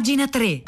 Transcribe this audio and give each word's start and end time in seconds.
pagina 0.00 0.26
3. 0.26 0.64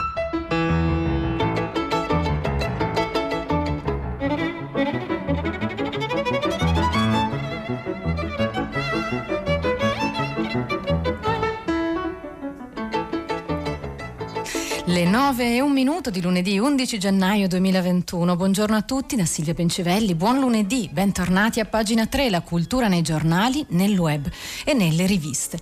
Le 15.13 15.19
9 15.19 15.57
e 15.57 15.61
un 15.61 15.73
minuto 15.73 16.09
di 16.09 16.23
lunedì 16.23 16.59
11 16.59 16.99
gennaio 16.99 17.47
2021. 17.47 18.35
Buongiorno 18.35 18.77
a 18.77 18.81
tutti 18.81 19.15
da 19.15 19.27
Silvia 19.27 19.53
Pencivelli. 19.53 20.15
Buon 20.15 20.39
lunedì, 20.39 20.89
bentornati 20.91 21.61
a 21.61 21.67
pagina 21.67 22.07
3, 22.07 22.31
la 22.31 22.41
cultura 22.41 22.89
nei 22.89 23.03
giornali, 23.03 23.63
nel 23.71 23.99
web 23.99 24.27
e 24.65 24.73
nelle 24.73 25.05
riviste. 25.05 25.59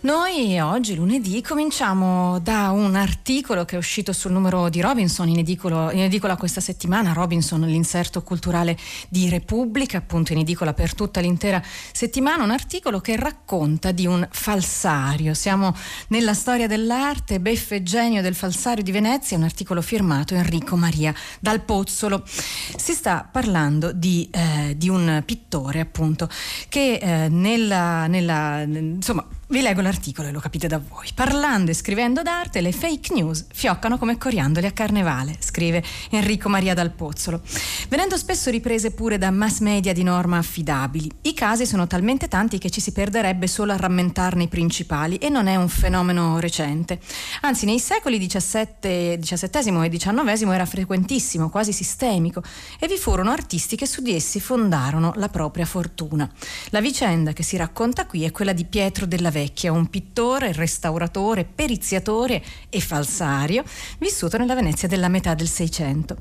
Noi 0.00 0.58
oggi, 0.58 0.94
lunedì, 0.94 1.42
cominciamo 1.42 2.38
da 2.38 2.70
un 2.70 2.94
articolo 2.94 3.66
che 3.66 3.74
è 3.74 3.78
uscito 3.78 4.14
sul 4.14 4.32
numero 4.32 4.70
di 4.70 4.80
Robinson 4.80 5.28
in, 5.28 5.40
edicolo, 5.40 5.90
in 5.90 6.00
edicola 6.00 6.38
questa 6.38 6.62
settimana. 6.62 7.12
Robinson, 7.12 7.60
l'inserto 7.60 8.22
culturale 8.22 8.74
di 9.10 9.28
Repubblica, 9.28 9.98
appunto 9.98 10.32
in 10.32 10.38
edicola 10.38 10.72
per 10.72 10.94
tutta 10.94 11.20
l'intera 11.20 11.62
settimana. 11.92 12.42
Un 12.42 12.52
articolo 12.52 13.02
che 13.02 13.16
racconta 13.16 13.92
di 13.92 14.06
un 14.06 14.26
falsario. 14.30 15.34
Siamo 15.34 15.76
nella 16.08 16.32
storia 16.32 16.66
dell'arte, 16.66 17.38
beffe 17.38 17.82
genio 17.82 18.22
del 18.22 18.34
falsario 18.34 18.82
di 18.82 18.92
Venezia, 18.94 19.36
un 19.36 19.42
articolo 19.42 19.82
firmato 19.82 20.36
Enrico 20.36 20.76
Maria 20.76 21.12
Dal 21.40 21.62
Pozzolo. 21.62 22.22
Si 22.24 22.92
sta 22.92 23.28
parlando 23.28 23.90
di, 23.90 24.28
eh, 24.30 24.74
di 24.76 24.88
un 24.88 25.20
pittore, 25.26 25.80
appunto, 25.80 26.28
che 26.68 27.00
eh, 27.02 27.28
nella, 27.28 28.06
nella, 28.06 28.62
insomma, 28.62 29.26
vi 29.48 29.60
leggo 29.60 29.82
l'articolo 29.82 30.28
e 30.28 30.32
lo 30.32 30.40
capite 30.40 30.66
da 30.68 30.78
voi. 30.78 31.08
Parlando 31.14 31.70
e 31.70 31.74
scrivendo 31.74 32.22
d'arte, 32.22 32.60
le 32.60 32.72
fake 32.72 33.12
news 33.12 33.44
fioccano 33.52 33.98
come 33.98 34.16
coriandoli 34.16 34.66
a 34.66 34.72
carnevale, 34.72 35.36
scrive 35.38 35.82
Enrico 36.10 36.48
Maria 36.48 36.72
Dal 36.72 36.90
Pozzolo. 36.90 37.42
Venendo 37.88 38.16
spesso 38.16 38.50
riprese 38.50 38.92
pure 38.92 39.18
da 39.18 39.30
mass 39.30 39.60
media 39.60 39.92
di 39.92 40.02
norma 40.02 40.38
affidabili, 40.38 41.10
i 41.22 41.34
casi 41.34 41.66
sono 41.66 41.86
talmente 41.86 42.28
tanti 42.28 42.58
che 42.58 42.70
ci 42.70 42.80
si 42.80 42.92
perderebbe 42.92 43.46
solo 43.46 43.72
a 43.72 43.76
rammentarne 43.76 44.44
i 44.44 44.48
principali 44.48 45.16
e 45.16 45.28
non 45.28 45.46
è 45.46 45.56
un 45.56 45.68
fenomeno 45.68 46.38
recente. 46.38 46.98
Anzi, 47.42 47.66
nei 47.66 47.80
secoli 47.80 48.18
XVII, 48.18 49.18
XVII 49.20 49.84
e 49.84 49.88
XIX 49.90 50.42
era 50.52 50.64
frequentissimo, 50.64 51.50
quasi 51.50 51.72
sistemico, 51.72 52.42
e 52.78 52.86
vi 52.88 52.96
furono 52.96 53.30
artisti 53.30 53.76
che 53.76 53.86
su 53.86 54.00
di 54.00 54.14
essi 54.14 54.40
fondarono 54.40 55.12
la 55.16 55.28
propria 55.28 55.66
fortuna. 55.66 56.30
La 56.70 56.80
vicenda 56.80 57.32
che 57.32 57.42
si 57.42 57.56
racconta 57.56 58.06
qui 58.06 58.24
è 58.24 58.30
quella 58.30 58.52
di 58.52 58.64
Pietro 58.64 59.06
della 59.06 59.30
Vecchia, 59.34 59.72
un 59.72 59.90
pittore, 59.90 60.52
restauratore, 60.52 61.44
periziatore 61.44 62.40
e 62.70 62.80
falsario, 62.80 63.64
vissuto 63.98 64.38
nella 64.38 64.54
Venezia 64.54 64.86
della 64.86 65.08
metà 65.08 65.34
del 65.34 65.48
Seicento. 65.48 66.18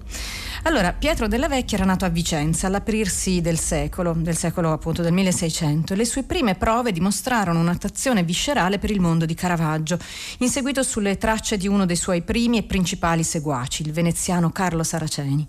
Allora, 0.63 0.93
Pietro 0.93 1.27
della 1.27 1.47
Vecchia 1.47 1.77
era 1.77 1.85
nato 1.85 2.05
a 2.05 2.09
Vicenza 2.09 2.65
all'aprirsi 2.65 3.39
del 3.41 3.59
secolo, 3.59 4.13
del 4.17 4.35
secolo 4.35 4.71
appunto 4.71 5.03
del 5.03 5.13
1600, 5.13 5.93
e 5.93 5.95
le 5.95 6.05
sue 6.05 6.23
prime 6.23 6.55
prove 6.55 6.91
dimostrarono 6.91 7.59
un'attazione 7.59 8.23
viscerale 8.23 8.79
per 8.79 8.89
il 8.89 8.99
mondo 8.99 9.25
di 9.25 9.35
Caravaggio, 9.35 9.99
inseguito 10.39 10.81
sulle 10.81 11.17
tracce 11.19 11.57
di 11.57 11.67
uno 11.67 11.85
dei 11.85 11.95
suoi 11.95 12.23
primi 12.23 12.57
e 12.57 12.63
principali 12.63 13.23
seguaci, 13.23 13.83
il 13.83 13.91
veneziano 13.91 14.51
Carlo 14.51 14.83
Saraceni. 14.83 15.47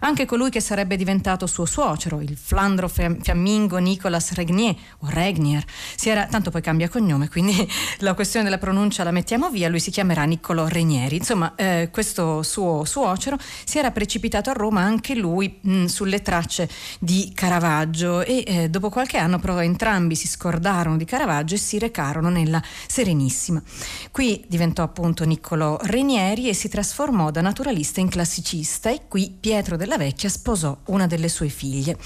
Anche 0.00 0.26
colui 0.26 0.50
che 0.50 0.60
sarebbe 0.60 0.96
diventato 0.96 1.46
suo 1.46 1.64
suocero, 1.64 2.20
il 2.20 2.36
flandro 2.36 2.88
fiammingo 2.88 3.78
Nicolas 3.78 4.32
Regnier 4.32 4.76
o 4.98 5.08
Regnier, 5.08 5.64
si 5.96 6.10
era, 6.10 6.26
tanto 6.26 6.50
poi 6.50 6.60
cambia 6.60 6.88
cognome, 6.88 7.05
quindi 7.30 7.68
la 8.00 8.14
questione 8.14 8.44
della 8.44 8.58
pronuncia 8.58 9.04
la 9.04 9.10
mettiamo 9.10 9.50
via, 9.50 9.68
lui 9.68 9.80
si 9.80 9.90
chiamerà 9.90 10.24
Niccolò 10.24 10.66
Regnieri. 10.66 11.16
Insomma, 11.16 11.54
eh, 11.54 11.88
questo 11.92 12.42
suo 12.42 12.84
suocero 12.84 13.36
si 13.64 13.78
era 13.78 13.90
precipitato 13.90 14.50
a 14.50 14.52
Roma 14.52 14.80
anche 14.80 15.14
lui 15.14 15.58
mh, 15.60 15.84
sulle 15.86 16.22
tracce 16.22 16.68
di 16.98 17.32
Caravaggio 17.34 18.22
e 18.22 18.44
eh, 18.46 18.68
dopo 18.70 18.90
qualche 18.90 19.18
anno 19.18 19.38
però 19.38 19.60
entrambi 19.62 20.14
si 20.14 20.26
scordarono 20.26 20.96
di 20.96 21.04
Caravaggio 21.04 21.54
e 21.54 21.58
si 21.58 21.78
recarono 21.78 22.28
nella 22.28 22.62
Serenissima. 22.86 23.62
Qui 24.10 24.44
diventò 24.48 24.82
appunto 24.82 25.24
Niccolò 25.24 25.78
Regnieri 25.82 26.48
e 26.48 26.54
si 26.54 26.68
trasformò 26.68 27.30
da 27.30 27.40
naturalista 27.40 28.00
in 28.00 28.08
classicista 28.08 28.90
e 28.90 29.02
qui 29.08 29.34
Pietro 29.38 29.76
della 29.76 29.96
Vecchia 29.96 30.28
sposò 30.28 30.76
una 30.86 31.06
delle 31.06 31.28
sue 31.28 31.48
figlie, 31.48 31.96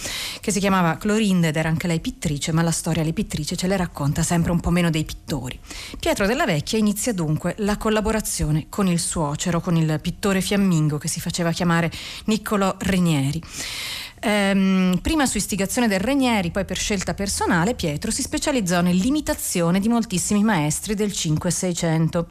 che 0.40 0.50
si 0.50 0.58
chiamava 0.60 0.96
Clorinde 0.96 1.48
ed 1.48 1.56
era 1.56 1.68
anche 1.68 1.86
lei 1.86 2.00
pittrice, 2.00 2.52
ma 2.52 2.62
la 2.62 2.70
storia 2.70 3.02
alle 3.02 3.12
pittrice 3.12 3.56
ce 3.56 3.66
le 3.66 3.76
racconta 3.76 4.22
sempre 4.22 4.52
un 4.52 4.60
po' 4.60 4.70
meno 4.70 4.89
dei 4.90 5.04
pittori. 5.04 5.58
Pietro 5.98 6.26
della 6.26 6.44
Vecchia 6.44 6.78
inizia 6.78 7.12
dunque 7.12 7.54
la 7.58 7.76
collaborazione 7.76 8.66
con 8.68 8.86
il 8.86 8.98
suocero, 8.98 9.60
con 9.60 9.76
il 9.76 9.98
pittore 10.00 10.40
fiammingo 10.40 10.98
che 10.98 11.08
si 11.08 11.20
faceva 11.20 11.50
chiamare 11.52 11.90
Niccolò 12.26 12.74
Renieri. 12.78 13.40
Ehm, 14.20 14.98
prima 15.00 15.24
su 15.26 15.38
istigazione 15.38 15.88
del 15.88 16.00
Renieri, 16.00 16.50
poi 16.50 16.64
per 16.64 16.76
scelta 16.76 17.14
personale, 17.14 17.74
Pietro 17.74 18.10
si 18.10 18.22
specializzò 18.22 18.80
nell'imitazione 18.82 19.80
di 19.80 19.88
moltissimi 19.88 20.44
maestri 20.44 20.94
del 20.94 21.10
5-600 21.10 22.24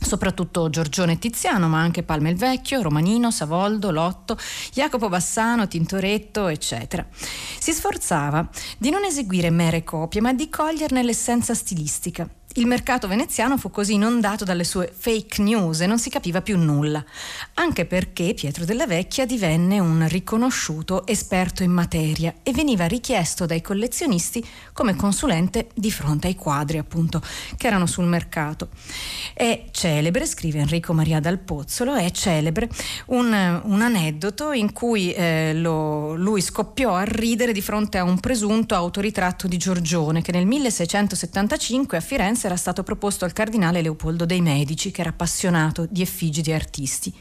soprattutto 0.00 0.70
Giorgione 0.70 1.18
Tiziano, 1.18 1.68
ma 1.68 1.80
anche 1.80 2.02
Palme 2.02 2.30
il 2.30 2.36
Vecchio, 2.36 2.82
Romanino, 2.82 3.30
Savoldo, 3.30 3.90
Lotto, 3.90 4.36
Jacopo 4.72 5.08
Bassano, 5.08 5.68
Tintoretto, 5.68 6.48
eccetera. 6.48 7.06
Si 7.10 7.72
sforzava 7.72 8.48
di 8.78 8.90
non 8.90 9.04
eseguire 9.04 9.50
mere 9.50 9.84
copie, 9.84 10.20
ma 10.20 10.32
di 10.32 10.48
coglierne 10.48 11.02
l'essenza 11.02 11.54
stilistica 11.54 12.28
il 12.54 12.66
mercato 12.66 13.06
veneziano 13.06 13.56
fu 13.56 13.70
così 13.70 13.94
inondato 13.94 14.42
dalle 14.42 14.64
sue 14.64 14.92
fake 14.92 15.40
news 15.40 15.82
e 15.82 15.86
non 15.86 16.00
si 16.00 16.10
capiva 16.10 16.42
più 16.42 16.58
nulla, 16.58 17.04
anche 17.54 17.86
perché 17.86 18.34
Pietro 18.34 18.64
della 18.64 18.88
Vecchia 18.88 19.24
divenne 19.24 19.78
un 19.78 20.04
riconosciuto 20.08 21.06
esperto 21.06 21.62
in 21.62 21.70
materia 21.70 22.34
e 22.42 22.50
veniva 22.50 22.86
richiesto 22.86 23.46
dai 23.46 23.62
collezionisti 23.62 24.44
come 24.72 24.96
consulente 24.96 25.68
di 25.74 25.92
fronte 25.92 26.26
ai 26.26 26.34
quadri, 26.34 26.78
appunto, 26.78 27.22
che 27.56 27.68
erano 27.68 27.86
sul 27.86 28.06
mercato. 28.06 28.70
È 29.32 29.66
celebre, 29.70 30.26
scrive 30.26 30.58
Enrico 30.58 30.92
Maria 30.92 31.20
Dal 31.20 31.38
Pozzolo, 31.38 31.94
è 31.94 32.10
celebre 32.10 32.68
un, 33.06 33.60
un 33.62 33.80
aneddoto 33.80 34.50
in 34.50 34.72
cui 34.72 35.12
eh, 35.12 35.52
lo, 35.54 36.16
lui 36.16 36.40
scoppiò 36.40 36.94
a 36.94 37.04
ridere 37.04 37.52
di 37.52 37.62
fronte 37.62 37.98
a 37.98 38.02
un 38.02 38.18
presunto 38.18 38.74
autoritratto 38.74 39.46
di 39.46 39.56
Giorgione 39.56 40.20
che 40.20 40.32
nel 40.32 40.46
1675 40.46 41.96
a 41.96 42.00
Firenze 42.00 42.39
Firenze 42.40 42.46
era 42.46 42.56
stato 42.56 42.82
proposto 42.82 43.24
al 43.24 43.32
cardinale 43.32 43.82
Leopoldo 43.82 44.24
dei 44.24 44.40
Medici, 44.40 44.90
che 44.90 45.02
era 45.02 45.10
appassionato 45.10 45.86
di 45.88 46.00
effigi 46.00 46.40
di 46.40 46.52
artisti. 46.52 47.12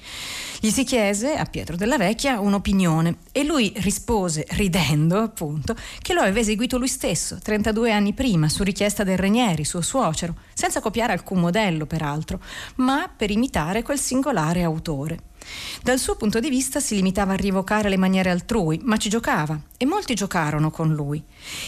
Gli 0.61 0.69
si 0.69 0.83
chiese 0.83 1.33
a 1.33 1.45
Pietro 1.45 1.75
della 1.75 1.97
Vecchia 1.97 2.39
un'opinione 2.39 3.17
e 3.31 3.43
lui 3.43 3.73
rispose, 3.77 4.45
ridendo 4.51 5.19
appunto, 5.19 5.75
che 6.01 6.13
lo 6.13 6.21
aveva 6.21 6.39
eseguito 6.39 6.77
lui 6.77 6.87
stesso 6.87 7.37
32 7.41 7.91
anni 7.91 8.13
prima 8.13 8.47
su 8.49 8.63
richiesta 8.63 9.03
del 9.03 9.17
Renieri, 9.17 9.65
suo 9.65 9.81
suocero, 9.81 10.35
senza 10.53 10.79
copiare 10.79 11.13
alcun 11.13 11.39
modello 11.39 11.85
peraltro, 11.85 12.41
ma 12.75 13.09
per 13.13 13.31
imitare 13.31 13.83
quel 13.83 13.99
singolare 13.99 14.63
autore. 14.63 15.19
Dal 15.81 15.99
suo 15.99 16.15
punto 16.15 16.39
di 16.39 16.49
vista 16.49 16.79
si 16.79 16.95
limitava 16.95 17.33
a 17.33 17.37
rievocare 17.37 17.89
le 17.89 17.97
maniere 17.97 18.29
altrui, 18.29 18.79
ma 18.83 18.97
ci 18.97 19.09
giocava 19.09 19.59
e 19.81 19.85
molti 19.85 20.13
giocarono 20.13 20.71
con 20.71 20.93
lui. 20.93 21.23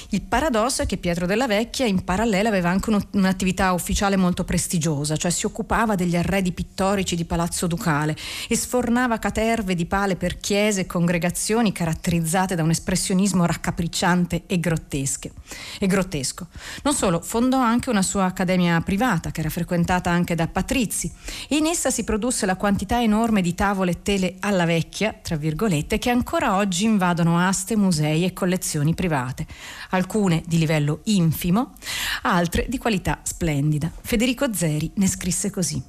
Il 0.10 0.22
paradosso 0.22 0.82
è 0.82 0.86
che 0.86 0.98
Pietro 0.98 1.26
della 1.26 1.48
Vecchia 1.48 1.86
in 1.86 2.04
parallelo 2.04 2.50
aveva 2.50 2.70
anche 2.70 2.90
un'attività 3.12 3.72
ufficiale 3.72 4.18
molto 4.18 4.44
prestigiosa, 4.44 5.16
cioè 5.16 5.32
si 5.32 5.46
occupava 5.46 5.96
degli 5.96 6.18
arredi 6.18 6.52
pittorici 6.52 7.16
di 7.16 7.24
Palazzo 7.24 7.68
Ducale 7.68 8.18
e 8.50 8.58
sfornava 8.58 9.18
caterve 9.18 9.76
di 9.76 9.86
pale 9.86 10.18
per 10.18 10.40
chiese 10.40 10.82
e 10.82 10.86
congregazioni 10.88 11.72
caratterizzate 11.72 12.56
da 12.56 12.64
un 12.64 12.72
espressionismo 12.72 13.46
raccapricciante 13.46 14.44
e, 14.46 14.56
e 14.56 14.60
grottesco. 14.60 16.48
Non 16.84 16.94
solo, 16.94 17.22
fondò 17.22 17.62
anche 17.62 17.90
una 17.90 18.02
sua 18.02 18.26
accademia 18.26 18.82
privata 18.82 19.32
che 19.32 19.40
era 19.40 19.50
frequentata 19.50 20.10
anche 20.10 20.36
da 20.36 20.48
patrizi 20.48 21.10
e 21.48 21.56
in 21.56 21.66
essa 21.66 21.90
si 21.90 22.04
produsse 22.04 22.46
la 22.46 22.58
quantità 22.58 23.02
enorme 23.02 23.42
di 23.42 23.56
tavole 23.72 24.02
tele 24.02 24.36
alla 24.40 24.66
vecchia, 24.66 25.18
tra 25.22 25.38
virgolette, 25.38 25.98
che 25.98 26.10
ancora 26.10 26.58
oggi 26.58 26.84
invadono 26.84 27.40
aste, 27.40 27.78
musei 27.78 28.26
e 28.26 28.34
collezioni 28.34 28.94
private, 28.94 29.46
alcune 29.92 30.44
di 30.46 30.58
livello 30.58 31.00
infimo, 31.06 31.76
altre 32.24 32.66
di 32.68 32.78
qualità 32.78 33.22
splendida. 33.24 33.90
Federico 34.02 34.54
Zeri 34.54 34.92
ne 34.96 35.08
scrisse 35.08 35.50
così. 35.50 35.82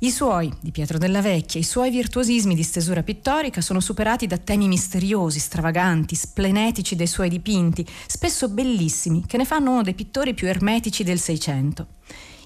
I 0.00 0.10
suoi, 0.10 0.52
di 0.60 0.72
Pietro 0.72 0.98
della 0.98 1.22
Vecchia, 1.22 1.58
i 1.58 1.64
suoi 1.64 1.90
virtuosismi 1.90 2.54
di 2.54 2.62
stesura 2.62 3.02
pittorica 3.02 3.62
sono 3.62 3.80
superati 3.80 4.26
da 4.26 4.36
temi 4.36 4.68
misteriosi, 4.68 5.38
stravaganti, 5.38 6.14
splenetici 6.14 6.96
dei 6.96 7.06
suoi 7.06 7.30
dipinti, 7.30 7.86
spesso 8.06 8.50
bellissimi, 8.50 9.24
che 9.26 9.38
ne 9.38 9.46
fanno 9.46 9.70
uno 9.70 9.82
dei 9.82 9.94
pittori 9.94 10.34
più 10.34 10.48
ermetici 10.48 11.02
del 11.02 11.18
Seicento. 11.18 11.86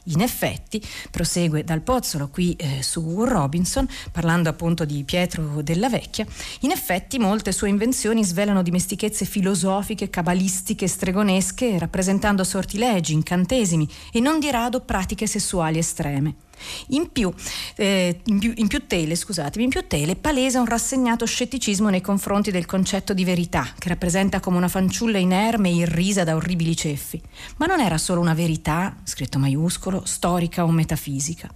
In 0.09 0.21
effetti, 0.21 0.81
prosegue 1.11 1.65
dal 1.65 1.81
Pozzolo 1.81 2.29
qui 2.29 2.55
eh, 2.55 2.83
su 2.83 3.25
Robinson, 3.25 3.89
parlando 4.13 4.49
appunto 4.49 4.85
di 4.85 5.03
Pietro 5.05 5.63
della 5.63 5.89
Vecchia, 5.89 6.27
in 6.61 6.71
effetti 6.71 7.19
molte 7.19 7.53
sue 7.53 7.69
invenzioni 7.69 8.25
svelano 8.25 8.63
dimestichezze 8.63 9.25
filosofiche, 9.25 10.09
cabalistiche, 10.09 10.87
stregonesche, 10.87 11.79
rappresentando 11.79 12.45
sortilegi, 12.45 13.15
incantesimi 13.15 13.89
e 14.13 14.21
non 14.21 14.39
di 14.39 14.51
rado 14.51 14.81
pratiche 14.81 15.27
sessuali 15.27 15.79
estreme. 15.79 16.46
In 16.89 17.11
più, 17.13 17.33
eh, 17.77 18.21
in, 18.25 18.39
più, 18.39 18.53
in 18.57 18.67
più 18.67 18.87
tele, 18.87 19.15
scusatemi, 19.15 19.65
in 19.65 19.71
più 19.71 19.87
tele 19.87 20.17
palesa 20.17 20.61
un 20.61 20.67
rassegnato 20.67 21.25
scetticismo 21.25 21.89
nei 21.89 22.01
confronti 22.01 22.51
del 22.51 22.67
concetto 22.67 23.13
di 23.15 23.25
verità, 23.25 23.67
che 23.79 23.89
rappresenta 23.89 24.41
come 24.41 24.57
una 24.57 24.69
fanciulla 24.69 25.19
inerme 25.19 25.69
e 25.69 25.75
irrisa 25.75 26.25
da 26.25 26.35
orribili 26.35 26.77
ceffi. 26.77 27.21
Ma 27.57 27.67
non 27.67 27.81
era 27.81 27.99
solo 27.99 28.21
una 28.21 28.35
verità, 28.35 28.97
scritto 29.05 29.39
maiuscolo, 29.39 30.03
storica 30.05 30.65
o 30.65 30.71
metafisica. 30.71 31.51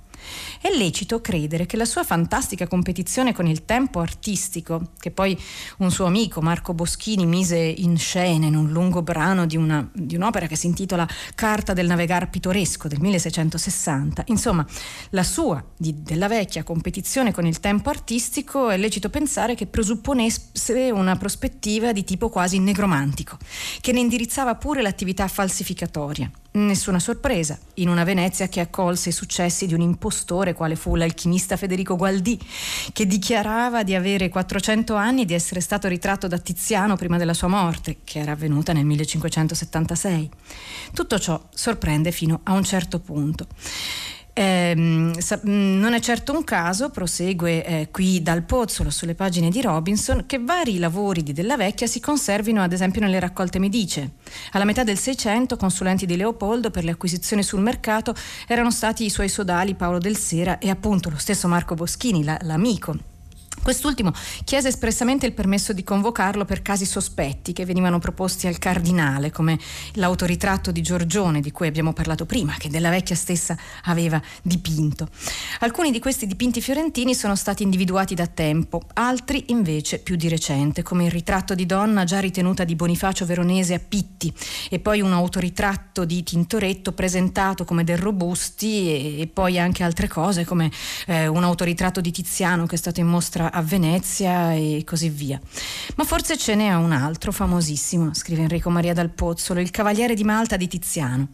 È 0.61 0.69
lecito 0.77 1.21
credere 1.21 1.67
che 1.67 1.77
la 1.77 1.85
sua 1.85 2.05
fantastica 2.05 2.67
competizione 2.67 3.33
con 3.33 3.47
il 3.47 3.65
tempo 3.65 4.01
artistico, 4.01 4.93
che 4.99 5.11
poi 5.11 5.39
un 5.79 5.91
suo 5.91 6.07
amico 6.07 6.41
Marco 6.41 6.75
Boschini 6.75 7.27
mise 7.27 7.59
in 7.59 7.97
scena 7.97 8.47
in 8.47 8.57
un 8.57 8.71
lungo 8.71 9.03
brano 9.03 9.47
di, 9.47 9.57
una, 9.57 9.89
di 9.93 10.17
un'opera 10.17 10.47
che 10.47 10.57
si 10.57 10.67
intitola 10.67 11.09
Carta 11.35 11.73
del 11.73 11.87
navegar 11.87 12.29
pittoresco 12.31 12.89
del 12.89 13.01
1660, 13.01 14.25
insomma, 14.27 14.67
la 15.11 15.23
sua, 15.23 15.65
di, 15.77 16.03
della 16.03 16.29
vecchia 16.29 16.63
competizione 16.63 17.33
con 17.33 17.47
il 17.47 17.61
tempo 17.61 17.91
artistico, 17.91 18.69
è 18.69 18.77
lecito 18.77 19.11
pensare 19.11 19.55
che 19.55 19.67
presupponesse 19.67 20.91
una 20.91 21.17
prospettiva 21.17 21.93
di 21.93 22.05
tipo 22.05 22.29
quasi 22.29 22.59
negromantico, 22.59 23.39
che 23.81 23.93
ne 23.93 24.01
indirizzava 24.01 24.55
pure 24.57 24.83
l'attività 24.83 25.27
falsificatoria. 25.29 26.31
Nessuna 26.53 26.99
sorpresa, 26.99 27.57
in 27.75 27.89
una 27.89 28.03
Venezia 28.03 28.49
che 28.49 28.59
accolse 28.59 29.11
i 29.11 29.13
successi 29.13 29.69
di 29.69 29.75
un 29.75 29.83
impostore 29.83 30.53
quale 30.53 30.75
fu 30.75 30.97
l'alchimista 30.97 31.57
Federico 31.57 31.95
Gualdì, 31.95 32.37
che 32.93 33.07
dichiarava 33.07 33.85
di 33.85 33.95
avere 33.95 34.29
400 34.29 34.97
anni 34.97 35.23
e 35.23 35.25
di 35.27 35.35
essere 35.35 35.61
stato 35.61 35.87
ritratto 35.87 36.27
da 36.27 36.39
Tiziano 36.39 36.97
prima 36.97 37.19
della 37.19 37.35
sua 37.35 37.47
morte, 37.47 37.99
che 38.03 38.19
era 38.19 38.33
avvenuta 38.33 38.73
nel 38.73 38.85
1576. 38.85 40.29
Tutto 40.93 41.21
ciò 41.21 41.41
sorprende 41.55 42.11
fino 42.11 42.41
a 42.43 42.55
un 42.55 42.65
certo 42.65 42.99
punto. 42.99 43.47
Eh, 44.41 44.73
non 44.75 45.93
è 45.93 46.01
certo 46.01 46.33
un 46.33 46.45
caso, 46.45 46.89
prosegue 46.89 47.63
eh, 47.63 47.89
qui 47.91 48.23
dal 48.23 48.43
Pozzolo 48.43 48.89
sulle 48.89 49.15
pagine 49.15 49.51
di 49.51 49.61
Robinson, 49.61 50.25
che 50.25 50.39
vari 50.39 50.79
lavori 50.79 51.23
di 51.23 51.35
Della 51.35 51.59
Vecchia 51.59 51.87
si 51.87 52.01
conservino 52.01 52.63
ad 52.63 52.73
esempio 52.73 53.03
nelle 53.03 53.21
raccolte 53.21 53.59
Medice. 53.59 54.13
Alla 54.53 54.65
metà 54.65 54.83
del 54.83 54.97
Seicento, 54.97 55.59
consulenti 55.59 56.07
di 56.07 56.17
Leopoldo 56.17 56.71
per 56.71 56.85
le 56.85 56.93
acquisizioni 56.93 57.43
sul 57.43 57.61
mercato 57.61 58.15
erano 58.47 58.71
stati 58.71 59.05
i 59.05 59.11
suoi 59.11 59.29
sodali 59.29 59.75
Paolo 59.75 59.99
del 59.99 60.17
Sera 60.17 60.57
e 60.59 60.71
appunto 60.71 61.11
lo 61.11 61.19
stesso 61.19 61.47
Marco 61.47 61.75
Boschini, 61.75 62.25
la, 62.25 62.39
l'amico 62.41 63.10
Quest'ultimo 63.71 64.13
chiese 64.43 64.67
espressamente 64.67 65.27
il 65.27 65.33
permesso 65.33 65.73
di 65.73 65.85
convocarlo 65.85 66.45
per 66.45 66.61
casi 66.61 66.85
sospetti 66.85 67.53
che 67.53 67.65
venivano 67.65 68.01
proposti 68.01 68.49
al 68.49 68.59
cardinale, 68.59 69.31
come 69.31 69.57
l'autoritratto 69.93 70.73
di 70.73 70.83
Giorgione 70.83 71.41
di 71.41 71.53
cui 71.53 71.69
abbiamo 71.69 71.93
parlato 71.93 72.27
prima, 72.27 72.57
che 72.59 72.69
della 72.69 72.91
vecchia 72.91 73.15
stessa 73.15 73.57
aveva 73.85 74.21
dipinto. 74.43 75.09
Alcuni 75.61 75.93
di 75.93 76.01
questi 76.01 76.27
dipinti 76.27 76.61
fiorentini 76.61 77.15
sono 77.15 77.37
stati 77.37 77.63
individuati 77.63 78.17
da 78.17 78.27
tempo, 78.27 78.83
altri 78.95 79.45
invece 79.51 80.01
più 80.01 80.17
di 80.17 80.29
recente, 80.29 80.83
come 80.83 81.05
il 81.05 81.13
ritratto 81.13 81.55
di 81.55 81.65
donna 81.65 82.03
già 82.03 82.19
ritenuta 82.19 82.65
di 82.65 82.75
Bonifacio 82.75 83.25
Veronese 83.25 83.75
a 83.75 83.79
Pitti 83.79 84.35
e 84.69 84.81
poi 84.81 85.01
un 85.01 85.13
autoritratto 85.13 86.05
di 86.05 86.25
Tintoretto 86.25 86.91
presentato 86.91 87.65
come 87.65 87.85
del 87.85 87.99
Robusti 87.99 88.89
e, 88.89 89.21
e 89.21 89.27
poi 89.29 89.61
anche 89.61 89.85
altre 89.85 90.09
cose 90.09 90.45
come 90.45 90.73
eh, 91.07 91.29
un 91.29 91.45
autoritratto 91.45 92.01
di 92.01 92.11
Tiziano 92.11 92.67
che 92.67 92.75
è 92.75 92.79
stato 92.79 92.99
in 92.99 93.07
mostra 93.07 93.53
a 93.53 93.60
Venezia 93.61 94.53
e 94.55 94.83
così 94.85 95.09
via. 95.09 95.41
Ma 95.97 96.05
forse 96.05 96.37
ce 96.37 96.55
n'è 96.55 96.75
un 96.75 96.93
altro 96.93 97.33
famosissimo, 97.33 98.15
scrive 98.15 98.43
Enrico 98.43 98.71
Maria 98.71 98.95
Dal 98.95 99.11
Pozzolo, 99.11 99.61
il 99.61 99.71
Cavaliere 99.71 100.15
di 100.15 100.25
Malta 100.25 100.57
di 100.57 100.69
Tiziano. 100.69 101.29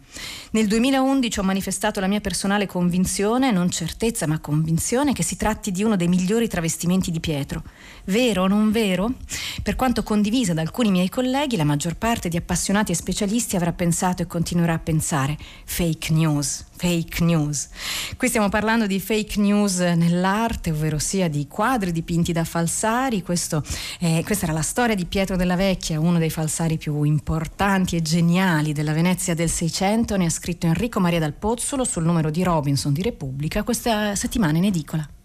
Nel 0.51 0.67
2011 0.67 1.39
ho 1.39 1.43
manifestato 1.43 1.99
la 1.99 2.07
mia 2.07 2.19
personale 2.19 2.65
convinzione, 2.65 3.51
non 3.51 3.69
certezza 3.69 4.27
ma 4.27 4.39
convinzione, 4.39 5.13
che 5.13 5.23
si 5.23 5.35
tratti 5.37 5.71
di 5.71 5.83
uno 5.83 5.95
dei 5.95 6.07
migliori 6.07 6.47
travestimenti 6.47 7.11
di 7.11 7.19
Pietro. 7.19 7.63
Vero 8.07 8.43
o 8.43 8.47
non 8.47 8.71
vero? 8.71 9.13
Per 9.61 9.75
quanto 9.75 10.01
condivisa 10.03 10.53
da 10.53 10.61
alcuni 10.61 10.91
miei 10.91 11.09
colleghi, 11.09 11.57
la 11.57 11.63
maggior 11.63 11.95
parte 11.95 12.29
di 12.29 12.37
appassionati 12.37 12.91
e 12.91 12.95
specialisti 12.95 13.55
avrà 13.55 13.73
pensato 13.73 14.21
e 14.21 14.27
continuerà 14.27 14.73
a 14.73 14.79
pensare 14.79 15.37
fake 15.65 16.13
news 16.13 16.65
fake 16.77 17.23
news. 17.23 17.69
Qui 18.15 18.27
stiamo 18.27 18.49
parlando 18.49 18.85
di 18.85 18.99
fake 18.99 19.39
news 19.41 19.79
nell'arte, 19.79 20.71
ovvero 20.71 20.99
sia 20.99 21.27
di 21.27 21.47
quadri 21.47 21.91
dipinti 21.91 22.31
da 22.31 22.43
falsari. 22.43 23.23
Questo, 23.23 23.63
eh, 23.99 24.21
questa 24.23 24.45
era 24.45 24.53
la 24.53 24.61
storia 24.61 24.95
di 24.95 25.05
Pietro 25.05 25.35
della 25.35 25.55
Vecchia, 25.55 25.99
uno 25.99 26.19
dei 26.19 26.29
falsari 26.29 26.77
più 26.77 27.03
importanti 27.03 27.95
e 27.95 28.01
geniali 28.01 28.73
della 28.73 28.93
Venezia 28.93 29.33
del 29.33 29.49
Seicento. 29.49 30.15
Ne 30.15 30.25
ha 30.25 30.29
scritto 30.29 30.67
Enrico 30.67 30.99
Maria 30.99 31.19
Dal 31.19 31.33
Pozzolo 31.33 31.83
sul 31.83 32.03
numero 32.03 32.29
di 32.29 32.43
Robinson 32.43 32.93
di 32.93 33.01
Repubblica 33.01 33.63
questa 33.63 34.15
settimana 34.15 34.57
in 34.57 34.65
edicola. 34.65 35.16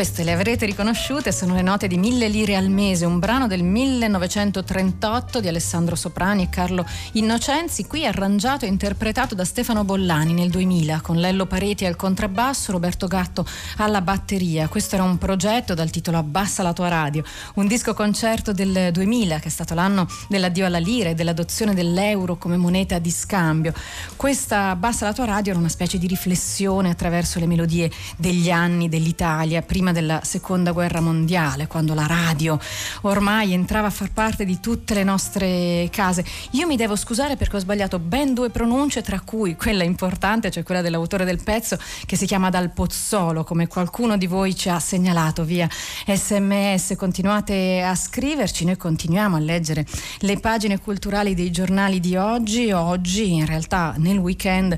Queste 0.00 0.24
le 0.24 0.32
avrete 0.32 0.64
riconosciute, 0.64 1.30
sono 1.30 1.54
le 1.54 1.60
note 1.60 1.86
di 1.86 1.98
Mille 1.98 2.26
lire 2.28 2.56
al 2.56 2.70
mese, 2.70 3.04
un 3.04 3.18
brano 3.18 3.46
del 3.46 3.62
1938 3.62 5.40
di 5.40 5.48
Alessandro 5.48 5.94
Soprani 5.94 6.44
e 6.44 6.48
Carlo 6.48 6.86
Innocenzi, 7.12 7.84
qui 7.84 8.06
arrangiato 8.06 8.64
e 8.64 8.68
interpretato 8.68 9.34
da 9.34 9.44
Stefano 9.44 9.84
Bollani 9.84 10.32
nel 10.32 10.48
2000, 10.48 11.02
con 11.02 11.16
Lello 11.16 11.44
Pareti 11.44 11.84
al 11.84 11.96
contrabbasso, 11.96 12.72
Roberto 12.72 13.08
Gatto 13.08 13.44
alla 13.76 14.00
batteria. 14.00 14.68
Questo 14.68 14.94
era 14.94 15.04
un 15.04 15.18
progetto 15.18 15.74
dal 15.74 15.90
titolo 15.90 16.16
Abbassa 16.16 16.62
la 16.62 16.72
tua 16.72 16.88
radio, 16.88 17.22
un 17.56 17.66
disco 17.66 17.92
concerto 17.92 18.54
del 18.54 18.92
2000 18.92 19.38
che 19.38 19.48
è 19.48 19.50
stato 19.50 19.74
l'anno 19.74 20.08
dell'addio 20.30 20.64
alla 20.64 20.78
lira 20.78 21.10
e 21.10 21.14
dell'adozione 21.14 21.74
dell'euro 21.74 22.38
come 22.38 22.56
moneta 22.56 22.98
di 22.98 23.10
scambio. 23.10 23.74
Questa 24.16 24.70
Abbassa 24.70 25.04
la 25.04 25.12
tua 25.12 25.26
radio 25.26 25.52
era 25.52 25.60
una 25.60 25.68
specie 25.68 25.98
di 25.98 26.06
riflessione 26.06 26.88
attraverso 26.88 27.38
le 27.38 27.46
melodie 27.46 27.90
degli 28.16 28.50
anni 28.50 28.88
dell'Italia, 28.88 29.60
prima 29.60 29.88
prima 29.90 29.92
della 29.92 30.20
seconda 30.22 30.72
guerra 30.72 31.00
mondiale, 31.00 31.66
quando 31.66 31.94
la 31.94 32.06
radio 32.06 32.58
ormai 33.02 33.52
entrava 33.52 33.88
a 33.88 33.90
far 33.90 34.12
parte 34.12 34.44
di 34.44 34.60
tutte 34.60 34.94
le 34.94 35.04
nostre 35.04 35.88
case. 35.90 36.24
Io 36.52 36.66
mi 36.66 36.76
devo 36.76 36.96
scusare 36.96 37.36
perché 37.36 37.56
ho 37.56 37.58
sbagliato 37.58 37.98
ben 37.98 38.34
due 38.34 38.50
pronunce, 38.50 39.02
tra 39.02 39.20
cui 39.20 39.56
quella 39.56 39.84
importante, 39.84 40.50
cioè 40.50 40.62
quella 40.62 40.82
dell'autore 40.82 41.24
del 41.24 41.42
pezzo, 41.42 41.78
che 42.06 42.16
si 42.16 42.26
chiama 42.26 42.50
Dal 42.50 42.70
Pozzolo, 42.70 43.44
come 43.44 43.66
qualcuno 43.66 44.16
di 44.16 44.26
voi 44.26 44.54
ci 44.54 44.68
ha 44.68 44.78
segnalato 44.78 45.44
via 45.44 45.68
sms. 46.06 46.94
Continuate 46.96 47.82
a 47.82 47.94
scriverci, 47.94 48.64
noi 48.64 48.76
continuiamo 48.76 49.36
a 49.36 49.40
leggere 49.40 49.86
le 50.20 50.38
pagine 50.38 50.78
culturali 50.78 51.34
dei 51.34 51.50
giornali 51.50 52.00
di 52.00 52.16
oggi. 52.16 52.70
Oggi, 52.72 53.32
in 53.32 53.46
realtà, 53.46 53.94
nel 53.98 54.18
weekend, 54.18 54.76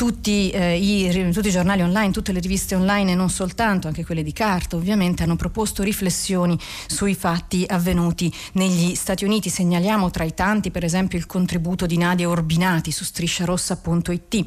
tutti, 0.00 0.48
eh, 0.48 0.78
i, 0.78 1.30
tutti 1.30 1.48
i 1.48 1.50
giornali 1.50 1.82
online, 1.82 2.10
tutte 2.10 2.32
le 2.32 2.40
riviste 2.40 2.74
online 2.74 3.12
e 3.12 3.14
non 3.14 3.28
soltanto, 3.28 3.86
anche 3.86 4.02
quelle 4.02 4.22
di 4.22 4.32
carta 4.32 4.76
ovviamente 4.76 5.24
hanno 5.24 5.36
proposto 5.36 5.82
riflessioni 5.82 6.58
sui 6.86 7.14
fatti 7.14 7.66
avvenuti 7.68 8.32
negli 8.52 8.94
Stati 8.94 9.26
Uniti. 9.26 9.50
Segnaliamo 9.50 10.08
tra 10.08 10.24
i 10.24 10.32
tanti 10.32 10.70
per 10.70 10.84
esempio 10.84 11.18
il 11.18 11.26
contributo 11.26 11.84
di 11.84 11.98
Nadia 11.98 12.30
Urbinati 12.30 12.90
su 12.92 13.04
strisciarossa.it. 13.04 14.44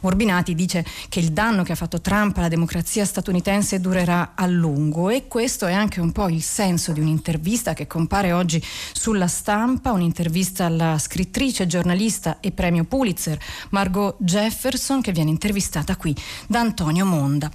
Urbinati 0.00 0.56
dice 0.56 0.84
che 1.08 1.20
il 1.20 1.30
danno 1.30 1.62
che 1.62 1.70
ha 1.70 1.76
fatto 1.76 2.00
Trump 2.00 2.36
alla 2.38 2.48
democrazia 2.48 3.04
statunitense 3.04 3.78
durerà 3.78 4.32
a 4.34 4.46
lungo 4.46 5.08
e 5.10 5.28
questo 5.28 5.66
è 5.66 5.72
anche 5.72 6.00
un 6.00 6.10
po' 6.10 6.28
il 6.28 6.42
senso 6.42 6.90
di 6.90 6.98
un'intervista 6.98 7.74
che 7.74 7.86
compare 7.86 8.32
oggi 8.32 8.60
sulla 8.92 9.28
stampa, 9.28 9.92
un'intervista 9.92 10.64
alla 10.64 10.98
scrittrice, 10.98 11.68
giornalista 11.68 12.40
e 12.40 12.50
premio 12.50 12.82
Pulitzer 12.82 13.38
Margot 13.70 14.16
Jefferson 14.18 14.94
che 15.00 15.12
viene 15.12 15.30
intervistata 15.30 15.96
qui 15.96 16.14
da 16.46 16.60
Antonio 16.60 17.04
Monda. 17.04 17.50